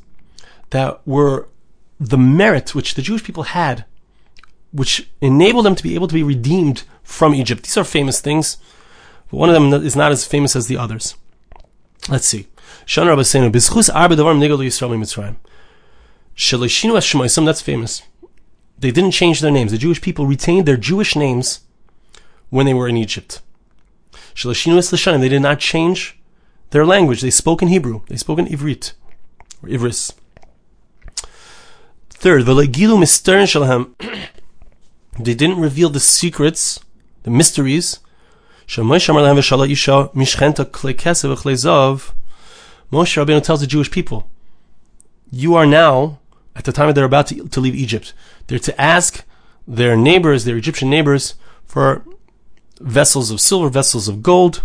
that 0.70 1.00
were 1.06 1.48
the 1.98 2.18
merit 2.18 2.74
which 2.74 2.94
the 2.94 3.02
Jewish 3.02 3.24
people 3.24 3.44
had, 3.44 3.86
which 4.72 5.08
enabled 5.20 5.64
them 5.64 5.74
to 5.74 5.82
be 5.82 5.94
able 5.94 6.08
to 6.08 6.14
be 6.14 6.22
redeemed 6.22 6.84
from 7.02 7.34
Egypt. 7.34 7.64
These 7.64 7.78
are 7.78 7.84
famous 7.84 8.20
things, 8.20 8.58
but 9.34 9.40
one 9.40 9.50
of 9.50 9.54
them 9.56 9.84
is 9.84 9.96
not 9.96 10.12
as 10.12 10.24
famous 10.24 10.54
as 10.54 10.68
the 10.68 10.76
others. 10.76 11.16
Let's 12.08 12.28
see. 12.28 12.46
Shan 12.86 13.08
Rabbeinu, 13.08 13.50
b'schus 13.50 13.92
arba 13.92 14.14
dvarim 14.14 14.38
negel 14.38 14.58
Yisrael 14.58 14.96
Mitzrayim. 14.96 15.34
Shalishinu 16.36 17.24
es 17.24 17.34
that's 17.34 17.60
famous. 17.60 18.02
They 18.78 18.92
didn't 18.92 19.10
change 19.10 19.40
their 19.40 19.50
names. 19.50 19.72
The 19.72 19.78
Jewish 19.78 20.00
people 20.00 20.28
retained 20.28 20.66
their 20.66 20.76
Jewish 20.76 21.16
names 21.16 21.62
when 22.50 22.64
they 22.64 22.74
were 22.74 22.86
in 22.86 22.96
Egypt. 22.96 23.42
Shalashinu 24.36 24.76
es 24.78 24.90
they 24.90 25.28
did 25.28 25.42
not 25.42 25.58
change 25.58 26.16
their 26.70 26.86
language. 26.86 27.20
They 27.20 27.30
spoke 27.30 27.60
in 27.60 27.66
Hebrew. 27.66 28.02
They 28.06 28.16
spoke 28.16 28.38
in 28.38 28.46
Ivrit 28.46 28.92
or 29.64 29.68
Ivris. 29.68 30.12
Third, 32.08 32.44
v'legilu 32.44 33.00
misterin 33.00 33.48
shalhem. 33.48 33.94
They 35.18 35.34
didn't 35.34 35.58
reveal 35.58 35.90
the 35.90 35.98
secrets, 35.98 36.78
the 37.24 37.30
mysteries. 37.30 37.98
Moshe 42.92 43.16
Rabbeinu 43.16 43.42
tells 43.42 43.60
the 43.60 43.66
Jewish 43.66 43.90
people, 43.90 44.28
you 45.30 45.54
are 45.54 45.66
now, 45.66 46.20
at 46.54 46.64
the 46.64 46.72
time 46.72 46.92
they're 46.92 47.04
about 47.04 47.26
to, 47.28 47.48
to 47.48 47.60
leave 47.60 47.74
Egypt, 47.74 48.12
they're 48.46 48.58
to 48.58 48.80
ask 48.80 49.24
their 49.66 49.96
neighbors, 49.96 50.44
their 50.44 50.56
Egyptian 50.56 50.90
neighbors, 50.90 51.34
for 51.64 52.04
vessels 52.80 53.30
of 53.30 53.40
silver, 53.40 53.68
vessels 53.68 54.08
of 54.08 54.22
gold. 54.22 54.62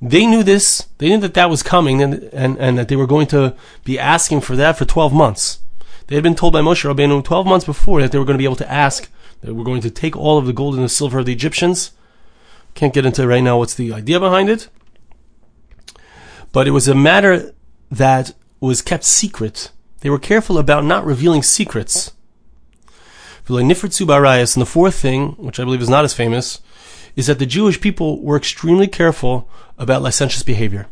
They 0.00 0.26
knew 0.26 0.42
this, 0.42 0.86
they 0.98 1.08
knew 1.08 1.18
that 1.18 1.34
that 1.34 1.50
was 1.50 1.62
coming 1.62 2.02
and, 2.02 2.14
and, 2.32 2.58
and 2.58 2.78
that 2.78 2.88
they 2.88 2.96
were 2.96 3.06
going 3.06 3.26
to 3.28 3.56
be 3.84 3.98
asking 3.98 4.42
for 4.42 4.54
that 4.54 4.76
for 4.76 4.84
12 4.84 5.12
months. 5.12 5.60
They 6.06 6.14
had 6.14 6.22
been 6.22 6.34
told 6.34 6.52
by 6.52 6.60
Moshe 6.60 6.84
Rabbeinu 6.84 7.24
12 7.24 7.46
months 7.46 7.66
before 7.66 8.00
that 8.00 8.12
they 8.12 8.18
were 8.18 8.24
going 8.24 8.36
to 8.36 8.42
be 8.42 8.44
able 8.44 8.56
to 8.56 8.70
ask, 8.70 9.10
that 9.40 9.54
we're 9.54 9.64
going 9.64 9.82
to 9.82 9.90
take 9.90 10.16
all 10.16 10.38
of 10.38 10.46
the 10.46 10.52
gold 10.52 10.74
and 10.74 10.84
the 10.84 10.88
silver 10.88 11.18
of 11.18 11.26
the 11.26 11.32
Egyptians. 11.32 11.92
Can't 12.74 12.94
get 12.94 13.06
into 13.06 13.22
it 13.22 13.26
right 13.26 13.42
now 13.42 13.58
what's 13.58 13.74
the 13.74 13.92
idea 13.92 14.20
behind 14.20 14.48
it. 14.48 14.68
But 16.52 16.68
it 16.68 16.72
was 16.72 16.88
a 16.88 16.94
matter 16.94 17.54
that 17.90 18.34
was 18.60 18.82
kept 18.82 19.04
secret 19.04 19.70
they 20.00 20.10
were 20.10 20.18
careful 20.18 20.58
about 20.58 20.84
not 20.84 21.04
revealing 21.04 21.42
secrets. 21.42 22.12
And 23.48 23.70
the 23.70 24.64
fourth 24.64 24.94
thing, 24.94 25.30
which 25.32 25.58
I 25.58 25.64
believe 25.64 25.82
is 25.82 25.88
not 25.88 26.04
as 26.04 26.14
famous, 26.14 26.60
is 27.14 27.26
that 27.26 27.38
the 27.38 27.46
Jewish 27.46 27.80
people 27.80 28.22
were 28.22 28.36
extremely 28.36 28.88
careful 28.88 29.48
about 29.78 30.02
licentious 30.02 30.42
behavior. 30.42 30.86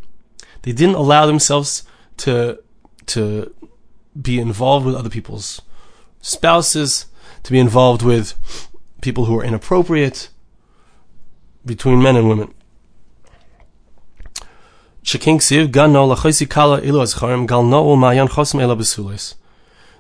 They 0.63 0.73
didn't 0.73 0.95
allow 0.95 1.27
themselves 1.27 1.85
to, 2.19 2.61
to 3.07 3.55
be 4.21 4.39
involved 4.39 4.87
with 4.87 4.95
other 4.95 5.11
people's 5.11 5.63
spouses, 6.21 7.07
to 7.43 7.53
be 7.53 7.59
involved 7.59 8.03
with 8.03 8.35
people 9.01 9.27
who 9.27 9.39
are 9.39 9.45
inappropriate 9.45 10.31
between 11.65 12.03
men 12.03 12.17
and 12.17 12.29
women. 12.29 12.55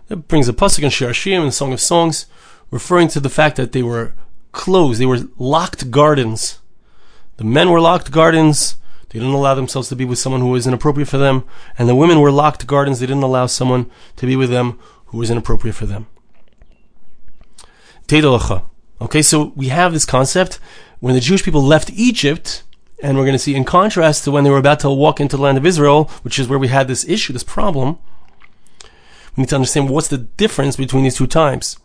That 0.08 0.28
brings 0.28 0.48
a 0.48 0.52
pasuk 0.52 0.82
in 0.82 0.90
Shir 0.90 1.12
in 1.30 1.50
Song 1.50 1.72
of 1.72 1.80
Songs, 1.80 2.26
referring 2.70 3.08
to 3.08 3.20
the 3.20 3.28
fact 3.28 3.56
that 3.56 3.72
they 3.72 3.82
were 3.82 4.14
closed, 4.52 5.00
they 5.00 5.06
were 5.06 5.20
locked 5.38 5.90
gardens. 5.90 6.58
The 7.36 7.44
men 7.44 7.70
were 7.70 7.80
locked 7.80 8.10
gardens. 8.10 8.76
They 9.14 9.20
didn't 9.20 9.34
allow 9.34 9.54
themselves 9.54 9.88
to 9.90 9.96
be 9.96 10.04
with 10.04 10.18
someone 10.18 10.40
who 10.40 10.48
was 10.48 10.66
inappropriate 10.66 11.08
for 11.08 11.18
them, 11.18 11.44
and 11.78 11.88
the 11.88 11.94
women 11.94 12.18
were 12.18 12.32
locked 12.32 12.66
gardens. 12.66 12.98
They 12.98 13.06
didn't 13.06 13.22
allow 13.22 13.46
someone 13.46 13.88
to 14.16 14.26
be 14.26 14.34
with 14.34 14.50
them 14.50 14.76
who 15.06 15.18
was 15.18 15.30
inappropriate 15.30 15.76
for 15.76 15.86
them. 15.86 16.08
Okay, 19.00 19.22
so 19.22 19.52
we 19.54 19.68
have 19.68 19.92
this 19.92 20.04
concept 20.04 20.58
when 20.98 21.14
the 21.14 21.20
Jewish 21.20 21.44
people 21.44 21.62
left 21.62 21.90
Egypt 21.90 22.64
and 23.00 23.16
we're 23.16 23.24
going 23.24 23.34
to 23.34 23.38
see, 23.38 23.54
in 23.54 23.64
contrast 23.64 24.24
to 24.24 24.32
when 24.32 24.42
they 24.42 24.50
were 24.50 24.58
about 24.58 24.80
to 24.80 24.90
walk 24.90 25.20
into 25.20 25.36
the 25.36 25.42
land 25.42 25.58
of 25.58 25.66
Israel, 25.66 26.10
which 26.22 26.40
is 26.40 26.48
where 26.48 26.58
we 26.58 26.68
had 26.68 26.88
this 26.88 27.08
issue, 27.08 27.32
this 27.32 27.44
problem, 27.44 27.98
we 29.36 29.42
need 29.42 29.48
to 29.50 29.54
understand 29.54 29.90
what's 29.90 30.08
the 30.08 30.18
difference 30.18 30.74
between 30.74 31.04
these 31.04 31.16
two 31.16 31.28
times. 31.28 31.78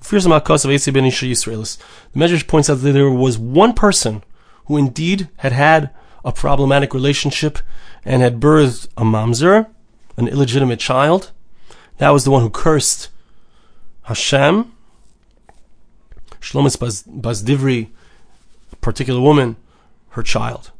The 0.00 0.06
Medrash 2.16 2.46
points 2.46 2.70
out 2.70 2.76
that 2.76 2.92
there 2.92 3.10
was 3.10 3.38
one 3.38 3.72
person 3.72 4.22
who 4.66 4.76
indeed 4.76 5.28
had 5.38 5.52
had 5.52 5.90
a 6.24 6.32
problematic 6.32 6.94
relationship 6.94 7.58
and 8.04 8.22
had 8.22 8.40
birthed 8.40 8.88
a 8.96 9.02
mamzer, 9.02 9.66
an 10.16 10.28
illegitimate 10.28 10.80
child. 10.80 11.32
That 11.98 12.10
was 12.10 12.24
the 12.24 12.30
one 12.30 12.42
who 12.42 12.50
cursed 12.50 13.08
Hashem 14.02 14.72
Shlomis 16.40 17.04
bas 17.06 17.42
Divri, 17.42 17.88
a 18.72 18.76
particular 18.76 19.20
woman, 19.20 19.56
her 20.10 20.22
child. 20.22 20.70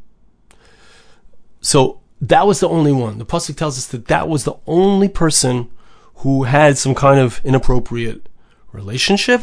So 1.61 2.01
that 2.21 2.47
was 2.47 2.61
the 2.61 2.69
only 2.69 2.93
one. 2.93 3.19
The 3.19 3.27
pasuk 3.27 3.57
tells 3.57 3.79
us 3.79 3.87
that 3.89 4.07
that 4.07 4.29
was 4.29 4.45
the 4.45 4.55
only 4.67 5.09
person 5.09 5.71
who 6.17 6.45
had 6.45 6.79
some 6.79 6.95
kind 6.95 7.21
of 7.21 7.41
inappropriate 7.45 8.27
relationship. 8.73 9.43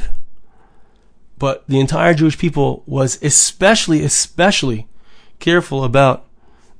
But 1.38 1.67
the 1.67 1.79
entire 1.79 2.13
Jewish 2.13 2.38
people 2.38 2.84
was 2.86 3.22
especially, 3.22 4.03
especially 4.03 4.88
careful 5.39 5.84
about 5.84 6.25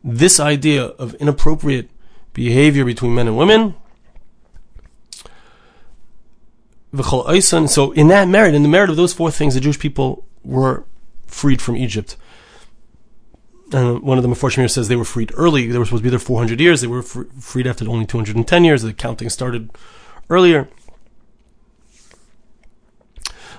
this 0.04 0.40
idea 0.40 0.86
of 0.86 1.14
inappropriate 1.16 1.90
behavior 2.34 2.86
between 2.86 3.16
men 3.16 3.28
and 3.28 3.38
women 3.38 3.76
So 7.68 7.92
in 7.92 8.08
that 8.08 8.28
merit, 8.28 8.56
in 8.56 8.64
the 8.64 8.70
merit 8.70 8.90
of 8.90 8.96
those 8.96 9.14
four 9.14 9.32
things, 9.32 9.54
the 9.54 9.60
Jewish 9.60 9.80
people 9.80 10.26
were 10.44 10.86
freed 11.28 11.62
from 11.62 11.76
Egypt. 11.76 12.18
And 13.72 14.02
one 14.02 14.18
of 14.18 14.24
the 14.24 14.30
Meforshim 14.30 14.70
says 14.70 14.88
they 14.88 14.96
were 14.96 15.06
freed 15.06 15.32
early. 15.36 15.68
They 15.68 15.78
were 15.78 15.86
supposed 15.86 16.02
to 16.02 16.06
be 16.06 16.10
there 16.10 16.20
400 16.20 16.60
years. 16.60 16.82
They 16.82 16.88
were 16.88 17.02
freed 17.02 17.68
after 17.68 17.88
only 17.90 18.06
210 18.06 18.64
years. 18.64 18.84
The 18.84 18.94
counting 18.94 19.30
started 19.30 19.72
earlier. 20.30 20.70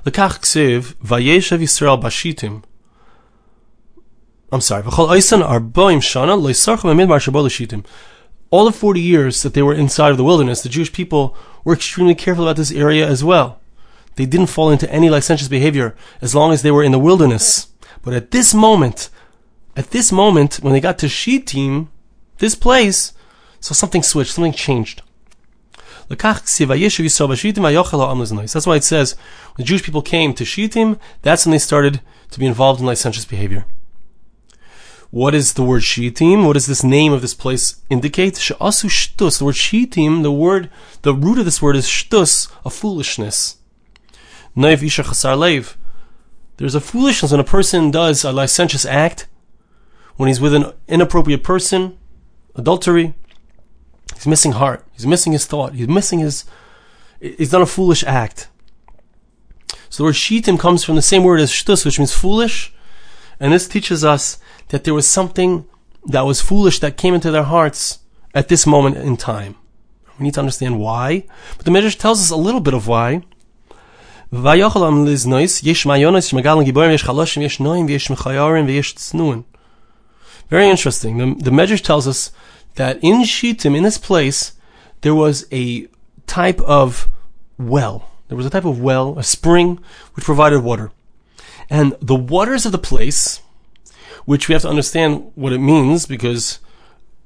Lekach 0.07 0.41
ksiv 0.41 0.95
vayeshev 1.05 1.61
Yisrael 1.61 2.01
bashitim. 2.01 2.63
I'm 4.51 4.61
sorry. 4.61 4.85
V'chol 4.85 5.09
oisan 5.09 5.43
arboim 5.47 6.01
shana 6.01 6.41
loisarchem 6.41 6.91
amidbar 6.95 7.21
shabo 7.21 7.43
l'shitim 7.43 7.85
all 8.51 8.65
the 8.65 8.73
40 8.73 9.01
years 9.01 9.43
that 9.43 9.55
they 9.55 9.63
were 9.63 9.75
inside 9.75 10.11
of 10.11 10.17
the 10.17 10.25
wilderness, 10.25 10.63
the 10.63 10.69
Jewish 10.69 10.93
people 10.93 11.37
were 11.65 11.75
extremely 11.75 12.15
careful 12.15 12.45
about 12.45 12.57
this 12.57 12.73
area 12.73 13.07
as 13.07 13.25
well. 13.25 13.61
They 14.15 14.27
didn't 14.27 14.47
fall 14.47 14.71
into 14.71 14.91
any 14.91 15.11
licentious 15.11 15.49
behavior 15.49 15.95
as 16.21 16.35
long 16.35 16.53
as 16.53 16.63
they 16.63 16.71
were 16.71 16.83
in 16.83 16.93
the 16.93 16.99
wilderness. 16.99 17.69
But 18.03 18.15
at 18.15 18.31
this 18.31 18.55
moment, 18.55 19.11
at 19.77 19.91
this 19.91 20.13
moment, 20.13 20.57
when 20.63 20.73
they 20.73 20.81
got 20.81 20.99
to 21.01 21.09
Shittim, 21.09 21.91
this 22.39 22.55
place, 22.55 23.13
so 23.61 23.75
something 23.75 24.03
switched, 24.03 24.33
something 24.33 24.53
changed. 24.53 25.03
That's 26.09 26.61
why 26.61 26.77
it 28.77 28.85
says 28.85 29.17
when 29.55 29.57
the 29.57 29.65
Jewish 29.65 29.83
people 29.83 30.03
came 30.03 30.35
to 30.35 30.45
Shittim, 30.45 30.99
that's 31.23 31.47
when 31.47 31.53
they 31.53 31.59
started 31.59 32.01
to 32.31 32.39
be 32.39 32.47
involved 32.47 32.81
in 32.81 32.87
licentious 32.87 33.25
behavior. 33.25 33.65
What 35.11 35.35
is 35.35 35.55
the 35.55 35.63
word 35.63 35.83
Shittim? 35.83 36.45
What 36.45 36.55
does 36.55 36.67
this 36.67 36.85
name 36.85 37.13
of 37.13 37.23
this 37.23 37.35
place 37.35 37.81
indicate? 37.89 38.37
She'asu 38.37 38.89
shtus. 38.89 39.39
The 39.39 39.45
word 39.45 39.57
Shittim, 39.57 40.23
the 40.23 40.33
word, 40.33 40.71
the 41.03 41.15
root 41.15 41.39
of 41.39 41.45
this 41.45 41.63
word 41.63 41.77
is 41.77 41.87
shtus, 41.87 42.51
a 42.65 42.71
foolishness. 42.71 43.57
Naiv 44.57 44.83
isha 44.83 45.03
chasar 45.03 45.37
leiv. 45.37 45.77
There's 46.57 46.75
a 46.75 46.81
foolishness 46.81 47.31
when 47.31 47.41
a 47.41 47.45
person 47.45 47.91
does 47.91 48.25
a 48.25 48.33
licentious 48.33 48.87
act, 48.87 49.29
when 50.17 50.29
he's 50.29 50.41
with 50.41 50.55
an 50.55 50.73
inappropriate 50.89 51.45
person, 51.45 51.99
adultery. 52.55 53.15
He's 54.17 54.27
missing 54.27 54.53
heart. 54.53 54.85
He's 54.93 55.07
missing 55.07 55.33
his 55.33 55.47
thought. 55.47 55.75
He's 55.75 55.89
missing 55.89 56.19
his. 56.19 56.45
He's 57.21 57.51
done 57.51 57.63
a 57.63 57.67
foolish 57.67 58.03
act. 58.05 58.49
So 59.89 60.03
the 60.03 60.05
word 60.09 60.15
shitim 60.15 60.59
comes 60.59 60.85
from 60.85 60.97
the 60.97 61.03
same 61.03 61.23
word 61.23 61.41
as 61.41 61.51
shtus, 61.51 61.85
which 61.85 61.99
means 61.99 62.13
foolish. 62.13 62.75
And 63.39 63.53
this 63.53 63.69
teaches 63.69 64.05
us 64.05 64.39
that 64.69 64.85
there 64.85 64.95
was 64.95 65.07
something 65.07 65.67
that 66.07 66.23
was 66.23 66.41
foolish 66.41 66.81
that 66.81 66.97
came 66.97 67.15
into 67.15 67.31
their 67.31 67.45
hearts 67.45 68.01
at 68.35 68.49
this 68.49 68.67
moment 68.67 68.97
in 68.97 69.17
time. 69.17 69.57
We 70.19 70.25
need 70.25 70.35
to 70.35 70.41
understand 70.41 70.81
why. 70.81 71.25
But 71.57 71.67
the 71.67 71.71
Midrash 71.71 71.97
tells 71.97 72.21
us 72.21 72.31
a 72.31 72.37
little 72.37 72.61
bit 72.61 72.75
of 72.75 72.89
why. 72.89 73.23
Very 80.49 80.69
interesting. 80.69 81.19
The, 81.19 81.45
the 81.45 81.51
Medrash 81.51 81.83
tells 81.83 82.07
us 82.09 82.31
that 82.77 82.99
in 83.03 83.25
Shittim, 83.25 83.75
in 83.75 83.83
this 83.83 83.99
place, 83.99 84.53
there 85.03 85.15
was 85.15 85.47
a 85.53 85.89
type 86.27 86.61
of 86.61 87.09
well. 87.59 88.09
There 88.29 88.37
was 88.37 88.47
a 88.47 88.51
type 88.51 88.65
of 88.65 88.81
well, 88.81 89.19
a 89.19 89.23
spring, 89.23 89.79
which 90.15 90.25
provided 90.25 90.63
water. 90.63 90.91
And 91.69 91.97
the 92.01 92.15
waters 92.15 92.65
of 92.67 92.73
the 92.73 92.79
place, 92.79 93.41
which 94.25 94.49
we 94.49 94.53
have 94.53 94.63
to 94.63 94.69
understand 94.69 95.33
what 95.35 95.53
it 95.53 95.59
means, 95.59 96.07
because 96.07 96.61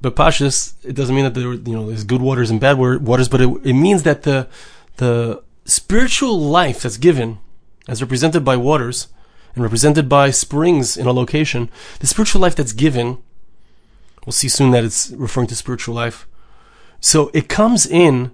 Bepashis, 0.02 0.74
it 0.82 0.94
doesn't 0.94 1.14
mean 1.14 1.24
that 1.24 1.34
there, 1.34 1.52
you 1.52 1.74
know, 1.74 1.86
there's 1.86 2.04
good 2.04 2.22
waters 2.22 2.50
and 2.50 2.60
bad 2.60 2.78
waters, 2.78 3.28
but 3.28 3.40
it, 3.40 3.48
it 3.64 3.74
means 3.74 4.02
that 4.04 4.22
the, 4.22 4.48
the 4.96 5.42
spiritual 5.64 6.38
life 6.38 6.82
that's 6.82 6.96
given, 6.96 7.38
as 7.88 8.00
represented 8.00 8.44
by 8.44 8.56
waters, 8.56 9.08
and 9.54 9.62
represented 9.62 10.08
by 10.08 10.30
springs 10.30 10.96
in 10.96 11.06
a 11.06 11.12
location, 11.12 11.70
the 11.98 12.06
spiritual 12.06 12.40
life 12.40 12.54
that's 12.54 12.72
given, 12.72 13.18
we'll 14.30 14.34
see 14.34 14.48
soon 14.48 14.70
that 14.70 14.84
it's 14.84 15.10
referring 15.10 15.48
to 15.48 15.56
spiritual 15.56 15.92
life. 15.92 16.28
So 17.00 17.32
it 17.34 17.48
comes 17.48 17.84
in 17.84 18.30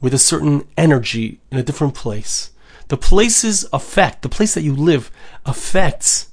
with 0.00 0.14
a 0.14 0.18
certain 0.18 0.62
energy 0.76 1.40
in 1.50 1.58
a 1.58 1.62
different 1.64 1.92
place. 1.92 2.52
The 2.86 2.96
place's 2.96 3.66
effect, 3.72 4.22
the 4.22 4.28
place 4.28 4.54
that 4.54 4.62
you 4.62 4.76
live, 4.76 5.10
affects 5.44 6.28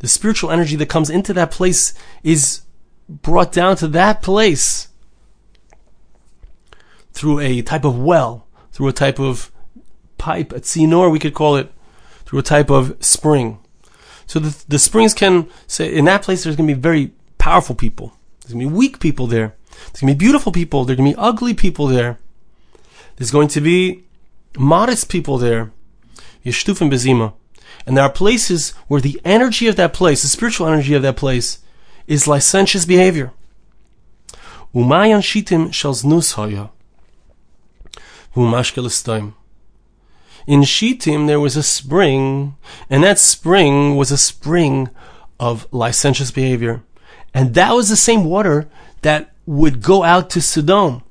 the 0.00 0.08
spiritual 0.08 0.50
energy 0.50 0.76
that 0.76 0.90
comes 0.90 1.08
into 1.08 1.32
that 1.32 1.50
place 1.50 1.94
is 2.22 2.60
brought 3.08 3.50
down 3.50 3.76
to 3.76 3.88
that 3.88 4.20
place 4.20 4.88
through 7.14 7.38
a 7.38 7.62
type 7.62 7.86
of 7.86 7.98
well, 7.98 8.46
through 8.72 8.88
a 8.88 8.92
type 8.92 9.18
of 9.18 9.50
pipe, 10.18 10.52
a 10.52 10.60
tzinor, 10.60 11.10
we 11.10 11.18
could 11.18 11.32
call 11.32 11.56
it, 11.56 11.72
through 12.26 12.40
a 12.40 12.42
type 12.42 12.68
of 12.68 13.02
spring. 13.02 13.58
So 14.26 14.38
the, 14.38 14.64
the 14.68 14.78
springs 14.78 15.14
can 15.14 15.48
say, 15.66 15.90
in 15.90 16.04
that 16.04 16.20
place, 16.20 16.44
there's 16.44 16.56
going 16.56 16.68
to 16.68 16.74
be 16.74 16.78
very 16.78 17.12
powerful 17.38 17.74
people. 17.74 18.12
There's 18.44 18.52
going 18.52 18.66
to 18.66 18.70
be 18.70 18.76
weak 18.76 19.00
people 19.00 19.26
there. 19.26 19.56
There's 19.70 20.02
going 20.02 20.12
to 20.12 20.18
be 20.18 20.24
beautiful 20.24 20.52
people. 20.52 20.84
There's 20.84 20.98
going 20.98 21.10
to 21.10 21.16
be 21.16 21.22
ugly 21.22 21.54
people 21.54 21.86
there. 21.86 22.18
There's 23.16 23.30
going 23.30 23.48
to 23.48 23.60
be 23.62 24.04
modest 24.58 25.08
people 25.08 25.38
there. 25.38 25.72
Yeshtufim 26.44 26.90
bezima. 26.90 27.32
And 27.86 27.96
there 27.96 28.04
are 28.04 28.12
places 28.12 28.70
where 28.86 29.00
the 29.00 29.18
energy 29.24 29.66
of 29.66 29.76
that 29.76 29.94
place, 29.94 30.20
the 30.20 30.28
spiritual 30.28 30.66
energy 30.66 30.92
of 30.92 31.00
that 31.02 31.16
place, 31.16 31.60
is 32.06 32.26
licentious 32.26 32.84
behavior. 32.84 33.32
Umayan 34.74 35.22
shitim. 35.22 35.72
In 40.46 40.62
Shittim 40.64 41.26
there 41.26 41.40
was 41.40 41.56
a 41.56 41.62
spring, 41.62 42.56
and 42.90 43.02
that 43.02 43.18
spring 43.18 43.96
was 43.96 44.10
a 44.10 44.18
spring 44.18 44.90
of 45.40 45.66
licentious 45.72 46.30
behavior. 46.30 46.82
And 47.34 47.54
that 47.54 47.72
was 47.74 47.88
the 47.88 47.96
same 47.96 48.24
water 48.24 48.68
that 49.02 49.32
would 49.44 49.82
go 49.82 50.04
out 50.04 50.30
to 50.30 50.40
Sodom. 50.40 51.02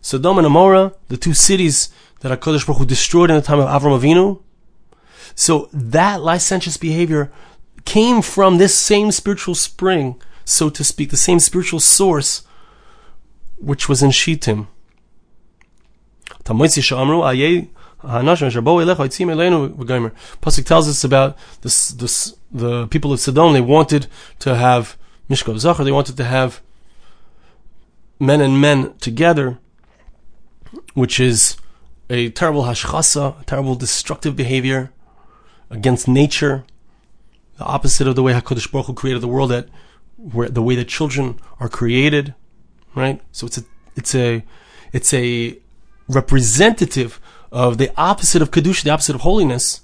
Sodom 0.00 0.38
and 0.38 0.46
Amorah, 0.46 0.94
the 1.08 1.16
two 1.16 1.34
cities 1.34 1.90
that 2.20 2.40
HaKadosh 2.40 2.66
Baruch 2.66 2.78
Hu 2.78 2.86
destroyed 2.86 3.30
in 3.30 3.36
the 3.36 3.42
time 3.42 3.58
of 3.58 3.68
Avram 3.68 3.98
Avinu. 3.98 4.40
So 5.34 5.68
that 5.72 6.22
licentious 6.22 6.76
behavior 6.76 7.32
came 7.84 8.22
from 8.22 8.58
this 8.58 8.74
same 8.74 9.10
spiritual 9.10 9.56
spring, 9.56 10.20
so 10.44 10.70
to 10.70 10.84
speak, 10.84 11.10
the 11.10 11.16
same 11.16 11.40
spiritual 11.40 11.80
source, 11.80 12.42
which 13.58 13.88
was 13.88 14.02
in 14.02 14.12
Shittim. 14.12 14.68
Pasuk 20.40 20.64
tells 20.64 20.88
us 20.88 21.04
about 21.04 21.36
this, 21.60 21.88
this, 21.88 22.34
the 22.50 22.86
people 22.88 23.12
of 23.12 23.20
Sodom. 23.20 23.52
They 23.52 23.60
wanted 23.60 24.08
to 24.40 24.56
have 24.56 24.96
Mishkav 25.32 25.58
Zachar. 25.58 25.84
They 25.84 25.92
wanted 25.92 26.16
to 26.18 26.24
have 26.24 26.60
men 28.20 28.40
and 28.40 28.60
men 28.60 28.94
together, 28.98 29.58
which 30.94 31.18
is 31.18 31.56
a 32.10 32.28
terrible 32.30 32.64
hashchasa, 32.64 33.44
terrible 33.46 33.74
destructive 33.74 34.36
behavior 34.36 34.92
against 35.70 36.06
nature, 36.06 36.64
the 37.56 37.64
opposite 37.64 38.06
of 38.06 38.14
the 38.14 38.22
way 38.22 38.34
Hakadosh 38.34 38.70
Baruch 38.70 38.86
Hu 38.86 38.94
created 38.94 39.22
the 39.22 39.28
world. 39.28 39.50
That 39.50 39.68
where 40.16 40.48
the 40.48 40.62
way 40.62 40.74
that 40.76 40.88
children 40.88 41.40
are 41.58 41.68
created, 41.68 42.34
right? 42.94 43.20
So 43.32 43.46
it's 43.46 43.58
a 43.58 43.64
it's 43.96 44.14
a 44.14 44.44
it's 44.92 45.14
a 45.14 45.58
representative 46.08 47.20
of 47.50 47.78
the 47.78 47.90
opposite 47.96 48.42
of 48.42 48.50
kedusha, 48.50 48.84
the 48.84 48.90
opposite 48.90 49.14
of 49.14 49.22
holiness. 49.22 49.80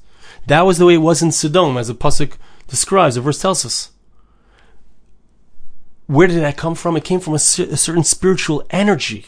That 0.46 0.62
was 0.62 0.78
the 0.78 0.86
way 0.86 0.94
it 0.94 0.98
was 0.98 1.22
in 1.22 1.32
Sodom, 1.32 1.76
as 1.76 1.88
the 1.88 1.94
pasuk 1.94 2.36
describes. 2.66 3.14
The 3.14 3.20
verse 3.22 3.40
tells 3.40 3.64
us. 3.64 3.90
Where 6.08 6.26
did 6.26 6.40
that 6.40 6.56
come 6.56 6.74
from? 6.74 6.96
It 6.96 7.04
came 7.04 7.20
from 7.20 7.34
a, 7.34 7.36
a 7.36 7.76
certain 7.76 8.02
spiritual 8.02 8.64
energy. 8.70 9.26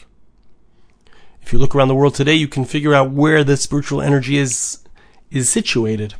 If 1.43 1.53
you 1.53 1.59
look 1.59 1.75
around 1.75 1.89
the 1.89 1.95
world 1.95 2.15
today, 2.15 2.33
you 2.33 2.47
can 2.47 2.65
figure 2.65 2.93
out 2.93 3.11
where 3.11 3.43
the 3.43 3.55
spiritual 3.55 4.01
energy 4.01 4.37
is 4.37 4.79
is 5.29 5.47
situated. 5.47 6.15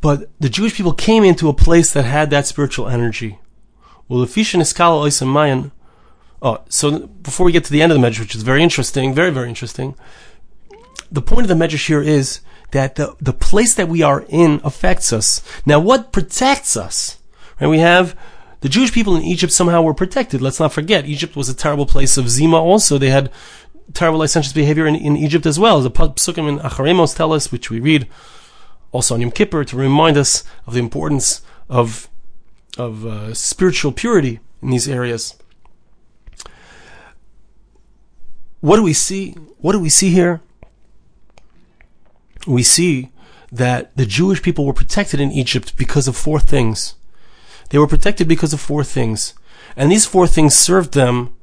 But 0.00 0.30
the 0.40 0.48
Jewish 0.48 0.74
people 0.74 0.94
came 0.94 1.24
into 1.24 1.50
a 1.50 1.52
place 1.52 1.92
that 1.92 2.06
had 2.06 2.30
that 2.30 2.46
spiritual 2.46 2.88
energy. 2.88 3.38
Well, 4.08 4.20
Mayan. 5.28 5.72
Oh, 6.42 6.62
so 6.70 7.06
before 7.06 7.44
we 7.44 7.52
get 7.52 7.64
to 7.64 7.72
the 7.72 7.82
end 7.82 7.92
of 7.92 8.00
the 8.00 8.06
medrash, 8.06 8.18
which 8.18 8.34
is 8.34 8.42
very 8.42 8.62
interesting, 8.62 9.14
very 9.14 9.30
very 9.30 9.50
interesting, 9.50 9.94
the 11.12 11.20
point 11.20 11.42
of 11.42 11.48
the 11.48 11.64
medrash 11.64 11.86
here 11.86 12.00
is 12.00 12.40
that 12.72 12.96
the 12.96 13.16
the 13.20 13.32
place 13.32 13.74
that 13.74 13.88
we 13.88 14.02
are 14.02 14.24
in 14.28 14.60
affects 14.64 15.12
us. 15.12 15.42
Now, 15.66 15.80
what 15.80 16.12
protects 16.12 16.76
us? 16.76 17.18
Right? 17.60 17.68
We 17.68 17.78
have 17.78 18.16
the 18.60 18.68
Jewish 18.68 18.92
people 18.92 19.16
in 19.16 19.22
Egypt 19.22 19.52
somehow 19.52 19.82
were 19.82 19.94
protected. 19.94 20.42
Let's 20.42 20.60
not 20.60 20.72
forget, 20.72 21.06
Egypt 21.06 21.36
was 21.36 21.48
a 21.48 21.54
terrible 21.54 21.86
place 21.86 22.16
of 22.16 22.28
zima. 22.28 22.58
Also, 22.58 22.98
they 22.98 23.10
had 23.10 23.30
terrible 23.94 24.18
licentious 24.18 24.52
behavior 24.52 24.86
in, 24.86 24.94
in 24.94 25.16
Egypt 25.16 25.46
as 25.46 25.58
well. 25.58 25.80
The 25.80 25.90
psukim 25.90 26.48
in 26.48 26.58
Acharei 26.58 26.94
Mos 26.94 27.14
tell 27.14 27.32
us, 27.32 27.50
which 27.50 27.70
we 27.70 27.80
read 27.80 28.06
also 28.92 29.14
on 29.14 29.20
Yom 29.20 29.30
Kippur 29.30 29.64
to 29.64 29.76
remind 29.76 30.16
us 30.16 30.44
of 30.66 30.74
the 30.74 30.80
importance 30.80 31.42
of 31.68 32.08
of 32.78 33.04
uh, 33.04 33.34
spiritual 33.34 33.92
purity 33.92 34.38
in 34.62 34.70
these 34.70 34.88
areas. 34.88 35.36
What 38.60 38.76
do 38.76 38.82
we 38.82 38.92
see? 38.92 39.32
What 39.58 39.72
do 39.72 39.80
we 39.80 39.88
see 39.88 40.10
here? 40.10 40.40
We 42.46 42.62
see 42.62 43.10
that 43.52 43.96
the 43.96 44.06
Jewish 44.06 44.42
people 44.42 44.64
were 44.64 44.72
protected 44.72 45.20
in 45.20 45.32
Egypt 45.32 45.76
because 45.76 46.08
of 46.08 46.16
four 46.16 46.40
things. 46.40 46.94
They 47.70 47.78
were 47.78 47.86
protected 47.86 48.28
because 48.28 48.52
of 48.52 48.60
four 48.60 48.84
things. 48.84 49.34
And 49.76 49.90
these 49.90 50.06
four 50.06 50.26
things 50.26 50.54
served 50.54 50.94
them 50.94 51.34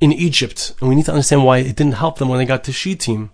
in 0.00 0.12
Egypt. 0.12 0.74
And 0.80 0.88
we 0.88 0.94
need 0.94 1.06
to 1.06 1.12
understand 1.12 1.44
why 1.44 1.58
it 1.58 1.76
didn't 1.76 1.94
help 1.94 2.18
them 2.18 2.28
when 2.28 2.38
they 2.38 2.44
got 2.44 2.64
to 2.64 2.72
Shittim 2.72 3.30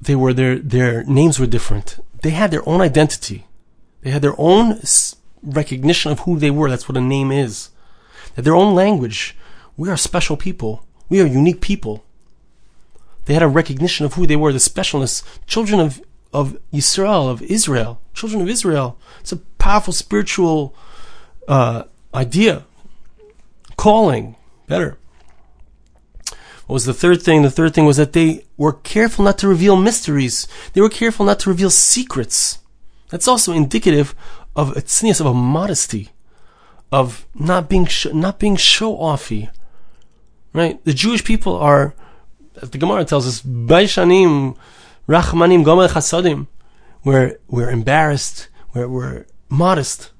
they 0.00 0.16
were 0.16 0.32
their 0.32 0.58
their 0.58 1.04
names 1.04 1.38
were 1.38 1.46
different. 1.46 1.98
They 2.22 2.30
had 2.30 2.50
their 2.50 2.66
own 2.68 2.80
identity. 2.80 3.46
They 4.02 4.10
had 4.10 4.22
their 4.22 4.38
own 4.38 4.80
recognition 5.42 6.10
of 6.10 6.20
who 6.20 6.38
they 6.38 6.50
were. 6.50 6.70
That's 6.70 6.88
what 6.88 6.96
a 6.96 7.02
name 7.02 7.30
is. 7.30 7.68
They 8.28 8.36
had 8.36 8.44
their 8.44 8.56
own 8.56 8.74
language. 8.74 9.36
We 9.76 9.90
are 9.90 9.96
special 9.96 10.36
people. 10.36 10.86
We 11.08 11.20
are 11.20 11.26
unique 11.26 11.60
people. 11.60 12.04
They 13.24 13.34
had 13.34 13.42
a 13.42 13.48
recognition 13.48 14.06
of 14.06 14.14
who 14.14 14.26
they 14.26 14.36
were, 14.36 14.52
the 14.52 14.58
specialness, 14.58 15.22
children 15.46 15.80
of 15.80 16.02
of 16.32 16.56
Israel, 16.72 17.28
of 17.28 17.42
Israel, 17.42 18.00
children 18.14 18.40
of 18.40 18.48
Israel. 18.48 18.98
It's 19.20 19.32
a 19.32 19.36
powerful 19.36 19.92
spiritual 19.92 20.74
uh, 21.48 21.84
idea, 22.14 22.64
calling, 23.76 24.36
better. 24.66 24.96
What 26.66 26.74
was 26.74 26.84
the 26.84 26.94
third 26.94 27.20
thing? 27.22 27.42
The 27.42 27.50
third 27.50 27.74
thing 27.74 27.84
was 27.84 27.96
that 27.96 28.12
they 28.12 28.44
were 28.56 28.72
careful 28.72 29.24
not 29.24 29.38
to 29.38 29.48
reveal 29.48 29.76
mysteries. 29.76 30.46
They 30.72 30.80
were 30.80 30.88
careful 30.88 31.26
not 31.26 31.40
to 31.40 31.50
reveal 31.50 31.70
secrets. 31.70 32.60
That's 33.08 33.26
also 33.26 33.52
indicative 33.52 34.14
of 34.54 34.76
a 34.76 34.82
tznius, 34.82 35.20
of 35.20 35.26
a 35.26 35.34
modesty, 35.34 36.10
of 36.92 37.26
not 37.34 37.68
being 37.68 37.86
sh- 37.86 38.06
not 38.12 38.38
being 38.38 38.54
show 38.54 38.96
offy. 38.96 39.50
Right? 40.52 40.82
The 40.84 40.94
Jewish 40.94 41.24
people 41.24 41.56
are 41.56 41.94
the 42.60 42.78
Gemara 42.78 43.04
tells 43.04 43.26
us, 43.26 43.42
Baishanim, 43.42 44.56
Rachmanim, 45.08 45.64
Gomlei 45.64 45.88
Chasadim. 45.88 46.46
We're, 47.04 47.38
we're 47.48 47.70
embarrassed, 47.70 48.48
we're, 48.74 48.86
we're 48.88 49.26
modest, 49.48 50.10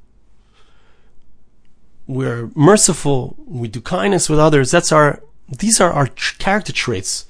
we're 2.06 2.50
merciful, 2.54 3.36
we 3.46 3.68
do 3.68 3.80
kindness 3.80 4.28
with 4.28 4.38
others. 4.38 4.70
That's 4.70 4.90
our, 4.90 5.22
these 5.48 5.80
are 5.80 5.92
our 5.92 6.06
character 6.06 6.72
traits. 6.72 7.26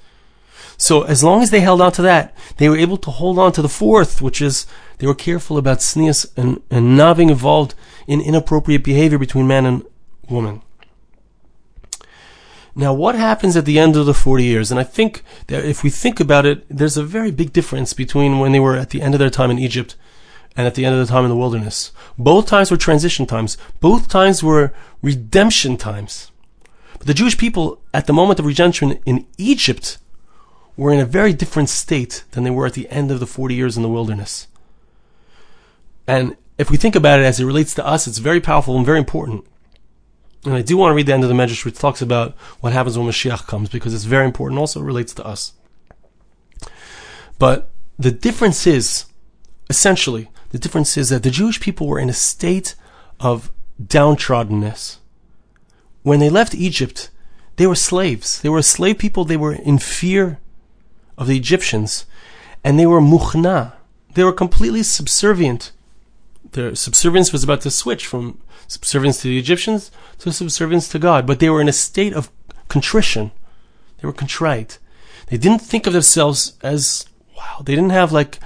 So 0.77 1.03
as 1.03 1.23
long 1.23 1.43
as 1.43 1.51
they 1.51 1.61
held 1.61 1.83
on 1.83 1.93
to 1.93 2.03
that, 2.03 2.35
they 2.57 2.69
were 2.69 2.79
able 2.79 2.97
to 2.99 3.11
hold 3.11 3.39
on 3.39 3.53
to 3.53 3.61
the 3.61 3.69
fourth, 3.69 4.23
which 4.23 4.41
is 4.41 4.67
they 4.99 5.07
were 5.07 5.15
careful 5.15 5.59
about 5.59 5.79
tznius 5.79 6.27
and, 6.39 6.63
and 6.71 6.97
not 6.97 7.19
being 7.19 7.29
involved 7.29 7.75
in 8.07 8.21
inappropriate 8.23 8.83
behavior 8.83 9.19
between 9.19 9.47
man 9.47 9.67
and 9.67 9.85
woman. 10.31 10.63
Now, 12.75 12.95
what 12.95 13.15
happens 13.15 13.57
at 13.57 13.65
the 13.65 13.79
end 13.79 13.97
of 13.97 14.07
the 14.07 14.15
40 14.15 14.45
years? 14.45 14.71
And 14.71 14.79
I 14.79 14.85
think 14.85 15.23
that 15.49 15.65
if 15.65 15.83
we 15.83 15.91
think 15.91 16.21
about 16.21 16.47
it, 16.47 16.65
there's 16.69 16.97
a 16.97 17.03
very 17.03 17.31
big 17.31 17.53
difference 17.53 17.93
between 17.93 18.39
when 18.39 18.53
they 18.53 18.61
were 18.61 18.77
at 18.77 18.91
the 18.91 19.03
end 19.03 19.15
of 19.15 19.19
their 19.19 19.31
time 19.31 19.51
in 19.51 19.59
Egypt 19.59 19.97
and 20.57 20.67
at 20.67 20.75
the 20.75 20.85
end 20.85 20.95
of 20.95 21.07
the 21.07 21.13
time 21.13 21.25
in 21.25 21.31
the 21.31 21.37
wilderness. 21.37 21.93
Both 22.17 22.47
times 22.47 22.71
were 22.71 22.77
transition 22.77 23.27
times. 23.27 23.57
Both 23.81 24.09
times 24.09 24.43
were 24.43 24.73
redemption 25.03 25.77
times. 25.77 26.31
But 26.99 27.07
the 27.07 27.15
Jewish 27.15 27.39
people, 27.39 27.81
at 27.95 28.07
the 28.07 28.13
moment 28.13 28.39
of 28.39 28.47
redemption 28.47 29.01
in 29.07 29.27
Egypt, 29.39 29.99
were 30.77 30.93
in 30.93 31.01
a 31.01 31.07
very 31.07 31.33
different 31.33 31.69
state 31.69 32.25
than 32.33 32.45
they 32.45 32.51
were 32.51 32.67
at 32.67 32.75
the 32.75 32.89
end 32.91 33.11
of 33.11 33.21
the 33.21 33.27
40 33.27 33.55
years 33.55 33.77
in 33.77 33.83
the 33.83 33.89
wilderness. 33.89 34.49
And 36.07 36.37
if 36.59 36.71
we 36.71 36.77
think 36.77 36.95
about 36.95 37.21
it 37.21 37.25
as 37.25 37.41
it 37.41 37.45
relates 37.45 37.75
to 37.75 37.87
us, 37.87 38.07
it's 38.07 38.19
very 38.19 38.41
powerful 38.41 38.77
and 38.77 38.85
very 38.85 38.99
important. 38.99 39.45
And 40.45 40.55
I 40.55 40.63
do 40.63 40.77
want 40.77 40.93
to 40.93 40.95
read 40.95 41.07
the 41.07 41.13
end 41.13 41.23
of 41.23 41.29
the 41.29 41.35
Medrash, 41.35 41.65
which 41.65 41.79
talks 41.79 42.01
about 42.01 42.35
what 42.61 42.73
happens 42.73 42.97
when 42.97 43.07
Mashiach 43.07 43.47
comes, 43.47 43.69
because 43.69 43.93
it's 43.93 44.05
very 44.05 44.25
important. 44.25 44.59
Also, 44.59 44.81
relates 44.81 45.13
to 45.15 45.27
us. 45.27 45.53
But 47.39 47.71
the 47.99 48.11
difference 48.11 48.67
is, 48.67 49.07
essentially, 49.69 50.31
the 50.51 50.59
difference 50.59 50.97
is 50.97 51.11
that 51.11 51.23
the 51.23 51.31
Jewish 51.31 51.61
people 51.61 51.87
were 51.87 51.99
in 51.99 52.09
a 52.09 52.15
state 52.15 52.75
of 53.19 53.53
downtroddenness. 53.83 54.97
When 56.03 56.21
they 56.21 56.31
left 56.31 56.55
Egypt, 56.55 57.11
they 57.57 57.67
were 57.67 57.75
slaves. 57.75 58.41
They 58.41 58.49
were 58.49 58.59
a 58.59 58.63
slave 58.63 58.99
people. 58.99 59.25
They 59.25 59.37
were 59.37 59.53
in 59.53 59.79
fear 59.79 60.39
of 61.19 61.27
the 61.27 61.37
Egyptians, 61.37 62.07
and 62.65 62.79
they 62.79 62.87
were 62.87 63.01
muhna. 63.01 63.75
They 64.15 64.25
were 64.25 64.33
completely 64.33 64.83
subservient. 64.83 65.73
Their 66.53 66.75
subservience 66.75 67.33
was 67.33 67.45
about 67.45 67.61
to 67.63 67.71
switch 67.71 68.07
from 68.07 68.41
subservience 68.67 69.23
to 69.23 69.29
the 69.29 69.39
Egyptians 69.39 69.91
to 70.19 70.33
subservience 70.33 70.89
to 70.89 70.99
God, 70.99 71.27
but 71.27 71.39
they 71.39 71.51
were 71.51 71.61
in 71.61 71.69
a 71.69 71.73
state 71.73 72.13
of 72.13 72.31
contrition. 72.69 73.33
They 73.99 74.07
were 74.07 74.13
contrite. 74.13 74.79
They 75.27 75.37
didn't 75.37 75.61
think 75.61 75.87
of 75.87 75.93
themselves 75.93 76.55
as 76.63 77.07
wow. 77.37 77.63
They 77.65 77.75
didn't 77.75 77.91
have 77.91 78.13
like 78.13 78.39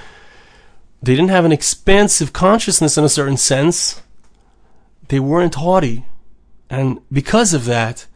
they 1.05 1.15
didn't 1.15 1.31
have 1.31 1.45
an 1.45 1.53
expansive 1.53 2.33
consciousness 2.33 2.97
in 2.97 3.05
a 3.05 3.11
certain 3.11 3.37
sense. 3.37 4.03
They 5.09 5.21
weren't 5.21 5.57
haughty. 5.57 6.07
And 6.71 7.01
because 7.13 7.53
of 7.53 7.67
that, 7.67 8.07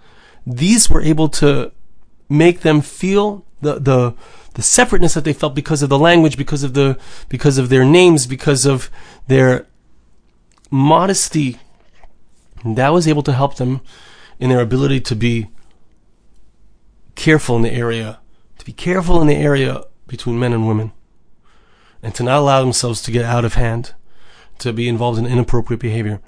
these 0.46 0.88
were 0.88 1.02
able 1.02 1.28
to 1.28 1.72
make 2.30 2.60
them 2.60 2.80
feel 2.80 3.44
the, 3.60 3.78
the, 3.78 4.14
the 4.54 4.62
separateness 4.62 5.14
that 5.14 5.24
they 5.24 5.34
felt 5.34 5.54
because 5.54 5.82
of 5.82 5.90
the 5.90 5.98
language, 5.98 6.38
because 6.38 6.62
of 6.62 6.72
the, 6.72 6.98
because 7.28 7.58
of 7.58 7.68
their 7.68 7.84
names, 7.84 8.26
because 8.26 8.64
of 8.64 8.90
their 9.26 9.66
modesty 10.70 11.58
that 12.64 12.92
was 12.92 13.06
able 13.06 13.22
to 13.22 13.32
help 13.32 13.56
them 13.56 13.80
in 14.38 14.50
their 14.50 14.60
ability 14.60 15.00
to 15.00 15.16
be 15.16 15.48
careful 17.14 17.56
in 17.56 17.62
the 17.62 17.72
area, 17.72 18.20
to 18.58 18.64
be 18.64 18.72
careful 18.72 19.20
in 19.20 19.26
the 19.26 19.36
area 19.36 19.82
between 20.06 20.38
men 20.38 20.52
and 20.52 20.66
women, 20.66 20.92
and 22.02 22.14
to 22.14 22.22
not 22.22 22.38
allow 22.38 22.60
themselves 22.60 23.02
to 23.02 23.10
get 23.10 23.24
out 23.24 23.44
of 23.44 23.54
hand, 23.54 23.94
to 24.58 24.72
be 24.72 24.88
involved 24.88 25.18
in 25.18 25.26
inappropriate 25.26 25.80
behavior. 25.80 26.20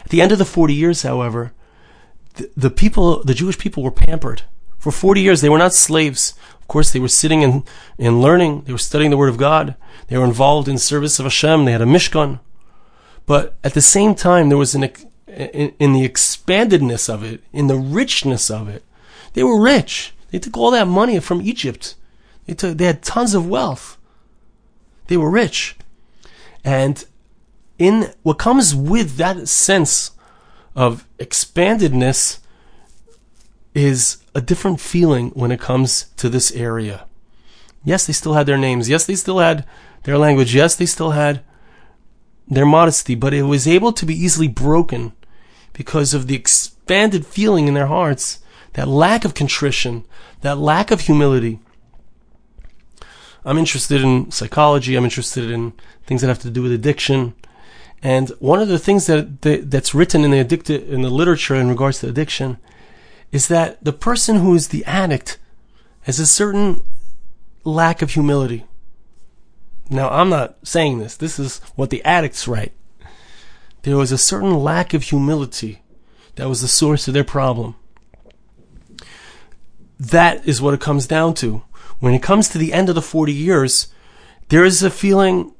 At 0.00 0.08
the 0.10 0.20
end 0.20 0.32
of 0.32 0.38
the 0.38 0.44
40 0.44 0.74
years, 0.74 1.02
however, 1.02 1.52
the, 2.34 2.50
the 2.56 2.70
people, 2.70 3.22
the 3.22 3.34
Jewish 3.34 3.58
people 3.58 3.82
were 3.82 3.90
pampered. 3.90 4.42
For 4.78 4.90
40 4.90 5.20
years, 5.20 5.40
they 5.40 5.48
were 5.48 5.58
not 5.58 5.74
slaves. 5.74 6.34
Of 6.60 6.66
course, 6.66 6.90
they 6.90 6.98
were 6.98 7.08
sitting 7.08 7.44
and, 7.44 7.62
and 7.98 8.20
learning. 8.20 8.62
They 8.62 8.72
were 8.72 8.78
studying 8.78 9.10
the 9.10 9.16
Word 9.16 9.28
of 9.28 9.36
God. 9.36 9.76
They 10.08 10.18
were 10.18 10.24
involved 10.24 10.68
in 10.68 10.78
service 10.78 11.18
of 11.18 11.26
Hashem. 11.26 11.64
They 11.64 11.72
had 11.72 11.82
a 11.82 11.86
Mishkan. 11.86 12.40
But 13.26 13.54
at 13.62 13.74
the 13.74 13.80
same 13.80 14.14
time, 14.14 14.48
there 14.48 14.58
was 14.58 14.74
an, 14.74 14.84
in, 15.26 15.74
in 15.78 15.92
the 15.92 16.08
expandedness 16.08 17.12
of 17.12 17.22
it, 17.22 17.42
in 17.52 17.66
the 17.66 17.76
richness 17.76 18.50
of 18.50 18.68
it. 18.68 18.84
They 19.34 19.42
were 19.42 19.60
rich. 19.60 20.14
They 20.30 20.38
took 20.38 20.56
all 20.56 20.70
that 20.72 20.88
money 20.88 21.18
from 21.20 21.42
Egypt. 21.42 21.94
They 22.46 22.54
took, 22.54 22.78
they 22.78 22.86
had 22.86 23.02
tons 23.02 23.34
of 23.34 23.48
wealth. 23.48 23.96
They 25.06 25.16
were 25.16 25.30
rich. 25.30 25.76
And 26.64 27.04
in 27.78 28.12
what 28.22 28.38
comes 28.38 28.74
with 28.74 29.16
that 29.16 29.48
sense 29.48 30.12
of 30.74 31.06
expandedness 31.18 32.38
is 33.74 34.18
a 34.34 34.40
different 34.40 34.80
feeling 34.80 35.30
when 35.30 35.50
it 35.50 35.60
comes 35.60 36.06
to 36.16 36.28
this 36.28 36.50
area. 36.52 37.06
Yes, 37.84 38.06
they 38.06 38.12
still 38.12 38.34
had 38.34 38.46
their 38.46 38.58
names. 38.58 38.88
Yes, 38.88 39.06
they 39.06 39.16
still 39.16 39.38
had 39.38 39.66
their 40.04 40.18
language. 40.18 40.54
Yes, 40.54 40.76
they 40.76 40.86
still 40.86 41.10
had 41.12 41.42
their 42.54 42.66
modesty, 42.66 43.14
but 43.14 43.34
it 43.34 43.42
was 43.42 43.66
able 43.66 43.92
to 43.92 44.06
be 44.06 44.14
easily 44.14 44.48
broken 44.48 45.12
because 45.72 46.14
of 46.14 46.26
the 46.26 46.34
expanded 46.34 47.26
feeling 47.26 47.66
in 47.66 47.74
their 47.74 47.86
hearts, 47.86 48.40
that 48.74 48.88
lack 48.88 49.24
of 49.24 49.34
contrition, 49.34 50.04
that 50.42 50.58
lack 50.58 50.90
of 50.90 51.02
humility. 51.02 51.60
I'm 53.44 53.58
interested 53.58 54.02
in 54.02 54.30
psychology. 54.30 54.94
I'm 54.94 55.04
interested 55.04 55.50
in 55.50 55.72
things 56.06 56.20
that 56.20 56.28
have 56.28 56.40
to 56.40 56.50
do 56.50 56.62
with 56.62 56.72
addiction. 56.72 57.34
And 58.02 58.30
one 58.38 58.60
of 58.60 58.68
the 58.68 58.78
things 58.78 59.06
that, 59.06 59.42
that 59.42 59.70
that's 59.70 59.94
written 59.94 60.24
in 60.24 60.30
the 60.30 60.40
addicted 60.40 60.88
in 60.88 61.02
the 61.02 61.10
literature 61.10 61.54
in 61.54 61.68
regards 61.68 62.00
to 62.00 62.08
addiction 62.08 62.58
is 63.30 63.48
that 63.48 63.82
the 63.82 63.92
person 63.92 64.36
who 64.36 64.54
is 64.54 64.68
the 64.68 64.84
addict 64.84 65.38
has 66.02 66.18
a 66.18 66.26
certain 66.26 66.82
lack 67.64 68.02
of 68.02 68.10
humility. 68.10 68.64
Now, 69.90 70.08
I'm 70.08 70.28
not 70.28 70.56
saying 70.62 70.98
this. 70.98 71.16
This 71.16 71.38
is 71.38 71.58
what 71.76 71.90
the 71.90 72.04
addicts 72.04 72.48
write 72.48 72.72
there 73.82 73.96
was 73.96 74.12
a 74.12 74.18
certain 74.18 74.62
lack 74.62 74.94
of 74.94 75.02
humility 75.02 75.82
that 76.36 76.48
was 76.48 76.62
the 76.62 76.68
source 76.68 77.08
of 77.08 77.14
their 77.14 77.24
problem. 77.24 77.74
That 79.98 80.46
is 80.46 80.62
what 80.62 80.74
it 80.74 80.80
comes 80.80 81.06
down 81.06 81.34
to. 81.34 81.62
When 82.00 82.14
it 82.14 82.22
comes 82.22 82.48
to 82.48 82.58
the 82.58 82.72
end 82.72 82.88
of 82.88 82.94
the 82.94 83.02
40 83.02 83.32
years, 83.32 83.92
there 84.48 84.64
is 84.64 84.82
a 84.82 84.90
feeling 84.90 85.52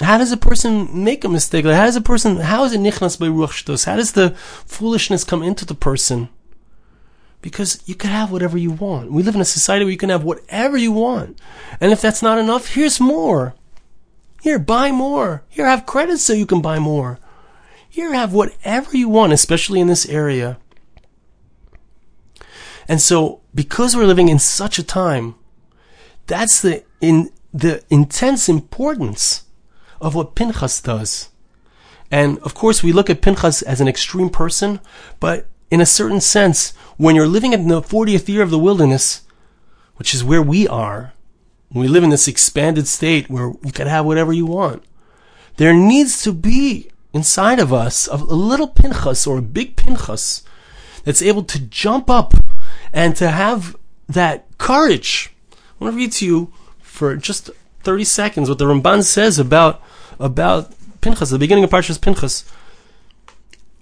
how 0.00 0.18
does 0.18 0.32
a 0.32 0.36
person 0.36 1.04
make 1.04 1.24
a 1.24 1.28
mistake? 1.28 1.64
Like 1.64 1.76
how 1.76 1.84
does 1.84 1.94
a 1.94 2.00
person, 2.00 2.36
how 2.36 2.64
is 2.64 2.72
it 2.72 2.80
nichnas 2.80 3.18
by 3.18 3.26
ruach 3.26 3.84
How 3.84 3.96
does 3.96 4.12
the 4.12 4.30
foolishness 4.30 5.22
come 5.22 5.42
into 5.42 5.64
the 5.64 5.74
person? 5.74 6.30
Because 7.44 7.82
you 7.84 7.94
can 7.94 8.08
have 8.08 8.30
whatever 8.30 8.56
you 8.56 8.70
want. 8.70 9.12
We 9.12 9.22
live 9.22 9.34
in 9.34 9.42
a 9.42 9.44
society 9.44 9.84
where 9.84 9.92
you 9.92 9.98
can 9.98 10.08
have 10.08 10.24
whatever 10.24 10.78
you 10.78 10.92
want. 10.92 11.38
And 11.78 11.92
if 11.92 12.00
that's 12.00 12.22
not 12.22 12.38
enough, 12.38 12.68
here's 12.68 12.98
more. 12.98 13.54
Here, 14.40 14.58
buy 14.58 14.90
more. 14.90 15.42
Here, 15.50 15.66
have 15.66 15.84
credit 15.84 16.20
so 16.20 16.32
you 16.32 16.46
can 16.46 16.62
buy 16.62 16.78
more. 16.78 17.18
Here, 17.86 18.14
have 18.14 18.32
whatever 18.32 18.96
you 18.96 19.10
want, 19.10 19.34
especially 19.34 19.78
in 19.78 19.88
this 19.88 20.08
area. 20.08 20.56
And 22.88 23.02
so, 23.02 23.42
because 23.54 23.94
we're 23.94 24.06
living 24.06 24.30
in 24.30 24.38
such 24.38 24.78
a 24.78 24.82
time, 24.82 25.34
that's 26.26 26.62
the 26.62 26.82
in 27.02 27.28
the 27.52 27.84
intense 27.90 28.48
importance 28.48 29.44
of 30.00 30.14
what 30.14 30.34
Pinchas 30.34 30.80
does. 30.80 31.28
And 32.10 32.38
of 32.38 32.54
course, 32.54 32.82
we 32.82 32.92
look 32.92 33.10
at 33.10 33.20
Pinchas 33.20 33.60
as 33.60 33.82
an 33.82 33.88
extreme 33.88 34.30
person, 34.30 34.80
but 35.20 35.46
in 35.74 35.80
a 35.80 35.86
certain 35.86 36.20
sense, 36.20 36.72
when 36.98 37.16
you're 37.16 37.26
living 37.26 37.52
in 37.52 37.66
the 37.66 37.82
40th 37.82 38.28
year 38.28 38.42
of 38.42 38.50
the 38.50 38.58
wilderness, 38.60 39.22
which 39.96 40.14
is 40.14 40.22
where 40.22 40.40
we 40.40 40.68
are, 40.68 41.12
when 41.68 41.82
we 41.82 41.88
live 41.88 42.04
in 42.04 42.10
this 42.10 42.28
expanded 42.28 42.86
state 42.86 43.28
where 43.28 43.52
you 43.64 43.72
can 43.72 43.88
have 43.88 44.06
whatever 44.06 44.32
you 44.32 44.46
want. 44.46 44.84
There 45.56 45.74
needs 45.74 46.22
to 46.22 46.32
be 46.32 46.90
inside 47.12 47.58
of 47.58 47.72
us 47.72 48.06
a 48.06 48.16
little 48.16 48.68
pinchas 48.68 49.26
or 49.26 49.38
a 49.38 49.42
big 49.42 49.74
pinchas 49.74 50.44
that's 51.02 51.20
able 51.20 51.42
to 51.42 51.58
jump 51.58 52.08
up 52.08 52.34
and 52.92 53.16
to 53.16 53.30
have 53.30 53.74
that 54.08 54.46
courage. 54.58 55.34
I 55.52 55.84
want 55.84 55.94
to 55.94 55.96
read 55.96 56.12
to 56.12 56.24
you 56.24 56.52
for 56.78 57.16
just 57.16 57.50
30 57.82 58.04
seconds 58.04 58.48
what 58.48 58.58
the 58.58 58.66
Ramban 58.66 59.02
says 59.02 59.40
about, 59.40 59.82
about 60.20 60.72
Pinchas, 61.00 61.30
the 61.30 61.38
beginning 61.38 61.64
of 61.64 61.70
Parshas 61.70 62.00
Pinchas. 62.00 62.44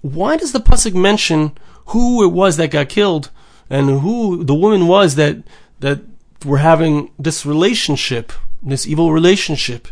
Why 0.01 0.37
does 0.37 0.53
the 0.53 0.59
Pasuk 0.59 0.95
mention 0.95 1.55
who 1.87 2.23
it 2.23 2.31
was 2.31 2.57
that 2.57 2.71
got 2.71 2.89
killed 2.89 3.29
and 3.69 4.01
who 4.01 4.43
the 4.43 4.53
woman 4.53 4.87
was 4.87 5.15
that, 5.15 5.37
that 5.79 6.01
we're 6.45 6.57
having 6.57 7.11
this 7.17 7.45
relationship, 7.45 8.31
this 8.61 8.87
evil 8.87 9.11
relationship. 9.11 9.87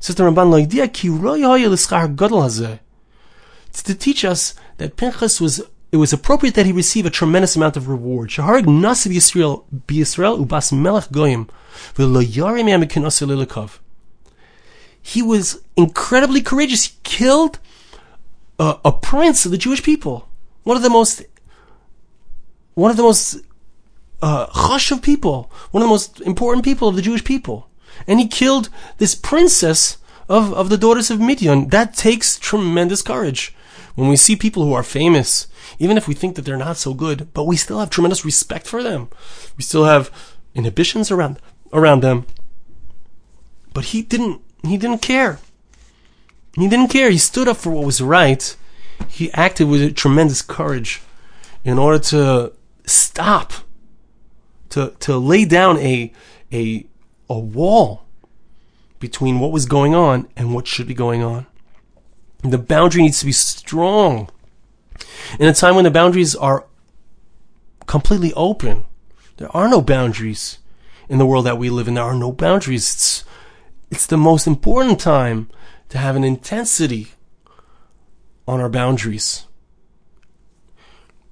Ramban, 0.00 0.68
It's 3.68 3.82
to 3.82 3.94
teach 3.94 4.24
us 4.24 4.54
that 4.76 4.96
Pinchas 4.96 5.40
was 5.40 5.62
it 5.92 5.98
was 5.98 6.12
appropriate 6.12 6.54
that 6.56 6.66
he 6.66 6.72
receive 6.72 7.06
a 7.06 7.10
tremendous 7.10 7.56
amount 7.56 7.76
of 7.76 7.88
reward. 7.88 8.30
Shaharag 8.30 8.64
Nasiv 8.64 9.12
Yisrael, 9.12 9.64
Yisrael 9.86 10.44
Ubas 10.44 10.72
Melech 10.72 11.10
Goyim, 11.12 11.48
He 15.00 15.22
was 15.22 15.62
incredibly 15.76 16.42
courageous. 16.42 16.86
He 16.86 16.92
killed 17.04 17.58
a, 18.58 18.78
a 18.84 18.92
prince 18.92 19.46
of 19.46 19.52
the 19.52 19.58
Jewish 19.58 19.82
people. 19.82 20.25
One 20.66 20.76
of 20.76 20.82
the 20.82 20.90
most, 20.90 21.22
one 22.74 22.90
of 22.90 22.96
the 22.96 23.04
most 23.04 23.36
uh, 24.20 24.46
of 24.90 25.00
people, 25.00 25.48
one 25.70 25.80
of 25.80 25.86
the 25.86 25.92
most 25.92 26.20
important 26.22 26.64
people 26.64 26.88
of 26.88 26.96
the 26.96 27.02
Jewish 27.02 27.22
people. 27.22 27.70
And 28.08 28.18
he 28.18 28.26
killed 28.26 28.68
this 28.98 29.14
princess 29.14 29.98
of, 30.28 30.52
of 30.54 30.68
the 30.68 30.76
daughters 30.76 31.08
of 31.08 31.20
Midian. 31.20 31.68
That 31.68 31.94
takes 31.94 32.36
tremendous 32.36 33.00
courage. 33.00 33.54
When 33.94 34.08
we 34.08 34.16
see 34.16 34.34
people 34.34 34.64
who 34.64 34.72
are 34.72 34.82
famous, 34.82 35.46
even 35.78 35.96
if 35.96 36.08
we 36.08 36.14
think 36.14 36.34
that 36.34 36.42
they're 36.42 36.56
not 36.56 36.78
so 36.78 36.94
good, 36.94 37.32
but 37.32 37.44
we 37.44 37.56
still 37.56 37.78
have 37.78 37.88
tremendous 37.88 38.24
respect 38.24 38.66
for 38.66 38.82
them. 38.82 39.08
We 39.56 39.62
still 39.62 39.84
have 39.84 40.10
inhibitions 40.52 41.12
around 41.12 41.38
around 41.72 42.02
them. 42.02 42.26
But 43.72 43.84
he 43.84 44.02
didn't 44.02 44.40
he 44.64 44.76
didn't 44.76 44.98
care. 44.98 45.38
He 46.56 46.66
didn't 46.68 46.88
care. 46.88 47.08
He 47.08 47.18
stood 47.18 47.46
up 47.46 47.56
for 47.56 47.70
what 47.70 47.86
was 47.86 48.00
right. 48.00 48.56
He 49.08 49.32
acted 49.32 49.68
with 49.68 49.94
tremendous 49.94 50.42
courage 50.42 51.02
in 51.64 51.78
order 51.78 51.98
to 51.98 52.52
stop 52.84 53.52
to 54.70 54.94
to 55.00 55.16
lay 55.16 55.44
down 55.44 55.78
a 55.78 56.12
a 56.52 56.86
a 57.28 57.38
wall 57.38 58.04
between 58.98 59.40
what 59.40 59.52
was 59.52 59.66
going 59.66 59.94
on 59.94 60.28
and 60.36 60.54
what 60.54 60.66
should 60.66 60.86
be 60.86 60.94
going 60.94 61.22
on. 61.22 61.46
The 62.42 62.58
boundary 62.58 63.02
needs 63.02 63.20
to 63.20 63.26
be 63.26 63.32
strong. 63.32 64.30
In 65.38 65.48
a 65.48 65.52
time 65.52 65.74
when 65.74 65.84
the 65.84 65.90
boundaries 65.90 66.34
are 66.34 66.66
completely 67.86 68.32
open, 68.34 68.84
there 69.36 69.54
are 69.54 69.68
no 69.68 69.80
boundaries 69.82 70.58
in 71.08 71.18
the 71.18 71.26
world 71.26 71.46
that 71.46 71.58
we 71.58 71.70
live 71.70 71.88
in. 71.88 71.94
There 71.94 72.04
are 72.04 72.14
no 72.14 72.32
boundaries. 72.32 72.94
It's, 72.94 73.24
it's 73.90 74.06
the 74.06 74.16
most 74.16 74.46
important 74.46 75.00
time 75.00 75.50
to 75.88 75.98
have 75.98 76.16
an 76.16 76.24
intensity 76.24 77.12
on 78.46 78.60
our 78.60 78.68
boundaries. 78.68 79.46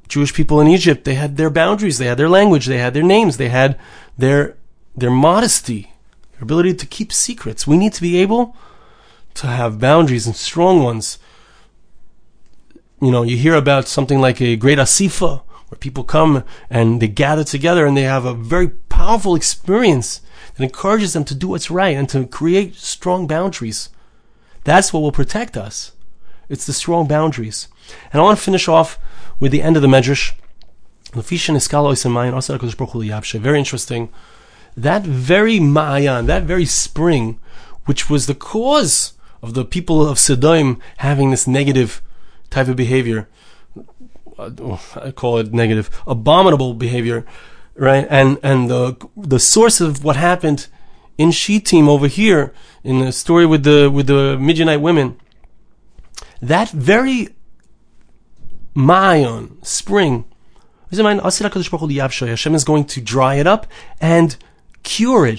Jewish 0.08 0.34
people 0.34 0.60
in 0.60 0.68
Egypt, 0.68 1.04
they 1.04 1.14
had 1.14 1.36
their 1.36 1.50
boundaries, 1.50 1.98
they 1.98 2.06
had 2.06 2.18
their 2.18 2.28
language, 2.28 2.66
they 2.66 2.78
had 2.78 2.94
their 2.94 3.02
names, 3.02 3.36
they 3.36 3.48
had 3.48 3.78
their 4.18 4.56
their 4.96 5.10
modesty, 5.10 5.92
their 6.32 6.42
ability 6.42 6.74
to 6.74 6.86
keep 6.86 7.12
secrets. 7.12 7.66
We 7.66 7.76
need 7.76 7.92
to 7.94 8.02
be 8.02 8.18
able 8.18 8.56
to 9.34 9.48
have 9.48 9.80
boundaries 9.80 10.26
and 10.26 10.36
strong 10.36 10.82
ones. 10.82 11.18
You 13.00 13.10
know, 13.10 13.22
you 13.22 13.36
hear 13.36 13.54
about 13.54 13.88
something 13.88 14.20
like 14.20 14.40
a 14.40 14.56
great 14.56 14.78
asifa, 14.78 15.42
where 15.68 15.78
people 15.78 16.04
come 16.04 16.44
and 16.70 17.02
they 17.02 17.08
gather 17.08 17.42
together 17.42 17.86
and 17.86 17.96
they 17.96 18.02
have 18.02 18.24
a 18.24 18.34
very 18.34 18.68
powerful 18.68 19.34
experience 19.34 20.20
that 20.54 20.62
encourages 20.62 21.12
them 21.12 21.24
to 21.24 21.34
do 21.34 21.48
what's 21.48 21.70
right 21.70 21.96
and 21.96 22.08
to 22.10 22.26
create 22.26 22.76
strong 22.76 23.26
boundaries. 23.26 23.88
That's 24.62 24.92
what 24.92 25.00
will 25.00 25.12
protect 25.12 25.56
us. 25.56 25.92
It's 26.48 26.66
the 26.66 26.72
strong 26.72 27.06
boundaries. 27.06 27.68
And 28.12 28.20
I 28.20 28.24
want 28.24 28.38
to 28.38 28.44
finish 28.44 28.68
off 28.68 28.98
with 29.40 29.52
the 29.52 29.62
end 29.62 29.76
of 29.76 29.82
the 29.82 29.88
Medrash. 29.88 30.32
Very 33.40 33.58
interesting. 33.58 34.08
That 34.76 35.02
very 35.02 35.60
Ma'ayan, 35.60 36.26
that 36.26 36.42
very 36.42 36.64
spring, 36.64 37.38
which 37.84 38.10
was 38.10 38.26
the 38.26 38.34
cause 38.34 39.12
of 39.42 39.54
the 39.54 39.64
people 39.64 40.06
of 40.06 40.18
Sodom 40.18 40.80
having 40.98 41.30
this 41.30 41.46
negative 41.46 42.02
type 42.50 42.66
of 42.66 42.76
behavior. 42.76 43.28
Uh, 44.38 44.50
oh, 44.60 44.80
I 44.96 45.10
call 45.12 45.38
it 45.38 45.52
negative, 45.52 45.90
abominable 46.06 46.74
behavior, 46.74 47.24
right? 47.76 48.06
And 48.10 48.38
and 48.42 48.68
the 48.68 48.96
the 49.16 49.38
source 49.38 49.80
of 49.80 50.02
what 50.02 50.16
happened 50.16 50.66
in 51.18 51.30
Shittim 51.30 51.88
over 51.88 52.08
here 52.08 52.52
in 52.82 52.98
the 52.98 53.12
story 53.12 53.46
with 53.46 53.62
the 53.62 53.90
with 53.90 54.06
the 54.06 54.36
Midianite 54.38 54.80
women. 54.80 55.20
That 56.48 56.68
very 56.70 57.28
Mayon 58.76 59.64
spring, 59.64 60.26
Hashem 60.90 62.54
is 62.54 62.64
going 62.64 62.84
to 62.84 63.00
dry 63.00 63.36
it 63.36 63.46
up 63.46 63.66
and 63.98 64.36
cure 64.82 65.26
it. 65.26 65.38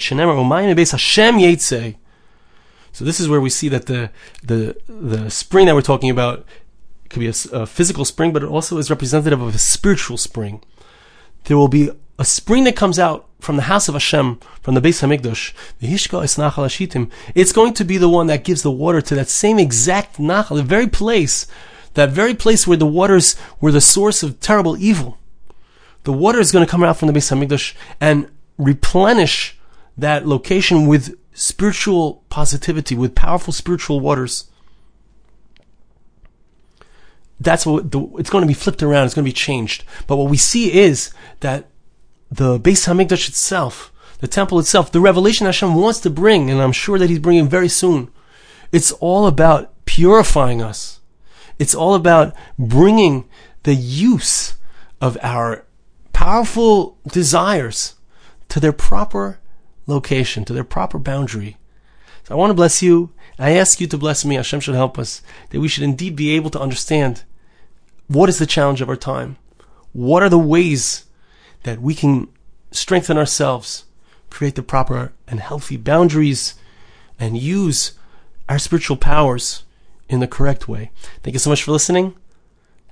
So 2.92 3.04
this 3.04 3.20
is 3.20 3.28
where 3.28 3.40
we 3.40 3.50
see 3.50 3.68
that 3.68 3.86
the 3.86 4.10
the 4.42 4.76
the 4.88 5.30
spring 5.30 5.66
that 5.66 5.76
we're 5.76 5.82
talking 5.82 6.10
about 6.10 6.44
could 7.08 7.20
be 7.20 7.28
a, 7.28 7.34
a 7.52 7.66
physical 7.66 8.04
spring, 8.04 8.32
but 8.32 8.42
it 8.42 8.48
also 8.48 8.78
is 8.78 8.90
representative 8.90 9.40
of 9.40 9.54
a 9.54 9.58
spiritual 9.58 10.16
spring. 10.16 10.60
There 11.44 11.56
will 11.56 11.68
be 11.68 11.90
a 12.18 12.24
spring 12.24 12.64
that 12.64 12.76
comes 12.76 12.98
out 12.98 13.28
from 13.40 13.56
the 13.56 13.62
house 13.62 13.88
of 13.88 13.94
Hashem, 13.94 14.40
from 14.62 14.74
the 14.74 14.80
Beis 14.80 15.02
Hamikdash. 15.02 15.52
The 15.78 15.86
Hishka 15.86 16.22
is 16.24 16.36
Nachal 16.36 16.66
Hashitim, 16.66 17.10
it's 17.34 17.52
going 17.52 17.74
to 17.74 17.84
be 17.84 17.98
the 17.98 18.08
one 18.08 18.26
that 18.28 18.44
gives 18.44 18.62
the 18.62 18.70
water 18.70 19.00
to 19.02 19.14
that 19.14 19.28
same 19.28 19.58
exact 19.58 20.16
nachal, 20.16 20.56
the 20.56 20.62
very 20.62 20.86
place, 20.86 21.46
that 21.94 22.10
very 22.10 22.34
place 22.34 22.66
where 22.66 22.76
the 22.76 22.86
waters 22.86 23.36
were 23.60 23.72
the 23.72 23.80
source 23.80 24.22
of 24.22 24.40
terrible 24.40 24.76
evil. 24.76 25.18
The 26.04 26.12
water 26.12 26.38
is 26.38 26.52
going 26.52 26.64
to 26.64 26.70
come 26.70 26.82
out 26.82 26.96
from 26.96 27.08
the 27.08 27.14
Beis 27.14 27.30
Hamikdash 27.30 27.74
and 28.00 28.30
replenish 28.58 29.58
that 29.98 30.26
location 30.26 30.86
with 30.86 31.18
spiritual 31.32 32.24
positivity, 32.28 32.94
with 32.94 33.14
powerful 33.14 33.52
spiritual 33.52 34.00
waters. 34.00 34.50
That's 37.38 37.66
what 37.66 37.90
the, 37.90 38.00
it's 38.18 38.30
going 38.30 38.42
to 38.42 38.48
be 38.48 38.54
flipped 38.54 38.82
around. 38.82 39.04
It's 39.04 39.14
going 39.14 39.24
to 39.24 39.28
be 39.28 39.34
changed. 39.34 39.84
But 40.06 40.16
what 40.16 40.30
we 40.30 40.38
see 40.38 40.72
is 40.72 41.12
that 41.40 41.68
the 42.36 42.58
Beis 42.60 42.86
Hamikdash 42.86 43.28
itself, 43.28 43.92
the 44.20 44.28
temple 44.28 44.58
itself, 44.58 44.92
the 44.92 45.00
revelation 45.00 45.46
Hashem 45.46 45.74
wants 45.74 46.00
to 46.00 46.10
bring, 46.10 46.50
and 46.50 46.60
I'm 46.60 46.72
sure 46.72 46.98
that 46.98 47.10
He's 47.10 47.18
bringing 47.18 47.48
very 47.48 47.68
soon. 47.68 48.10
It's 48.72 48.92
all 48.92 49.26
about 49.26 49.72
purifying 49.86 50.62
us. 50.62 51.00
It's 51.58 51.74
all 51.74 51.94
about 51.94 52.34
bringing 52.58 53.28
the 53.62 53.74
use 53.74 54.56
of 55.00 55.16
our 55.22 55.64
powerful 56.12 56.98
desires 57.10 57.94
to 58.48 58.60
their 58.60 58.72
proper 58.72 59.40
location, 59.86 60.44
to 60.44 60.52
their 60.52 60.64
proper 60.64 60.98
boundary. 60.98 61.56
So 62.24 62.34
I 62.34 62.38
want 62.38 62.50
to 62.50 62.54
bless 62.54 62.82
you. 62.82 63.12
I 63.38 63.52
ask 63.52 63.80
you 63.80 63.86
to 63.86 63.98
bless 63.98 64.24
me. 64.24 64.34
Hashem 64.34 64.60
should 64.60 64.74
help 64.74 64.98
us 64.98 65.22
that 65.50 65.60
we 65.60 65.68
should 65.68 65.84
indeed 65.84 66.16
be 66.16 66.34
able 66.36 66.50
to 66.50 66.60
understand 66.60 67.22
what 68.08 68.28
is 68.28 68.38
the 68.38 68.46
challenge 68.46 68.80
of 68.80 68.88
our 68.88 68.96
time. 68.96 69.36
What 69.92 70.22
are 70.22 70.28
the 70.28 70.38
ways 70.38 71.05
that 71.66 71.82
we 71.82 71.94
can 71.94 72.28
strengthen 72.70 73.18
ourselves, 73.18 73.84
create 74.30 74.54
the 74.54 74.62
proper 74.62 75.12
and 75.26 75.40
healthy 75.40 75.76
boundaries, 75.76 76.54
and 77.18 77.36
use 77.36 77.92
our 78.48 78.58
spiritual 78.58 78.96
powers 78.96 79.64
in 80.08 80.20
the 80.20 80.28
correct 80.28 80.68
way. 80.68 80.92
Thank 81.24 81.34
you 81.34 81.40
so 81.40 81.50
much 81.50 81.64
for 81.64 81.72
listening. 81.72 82.14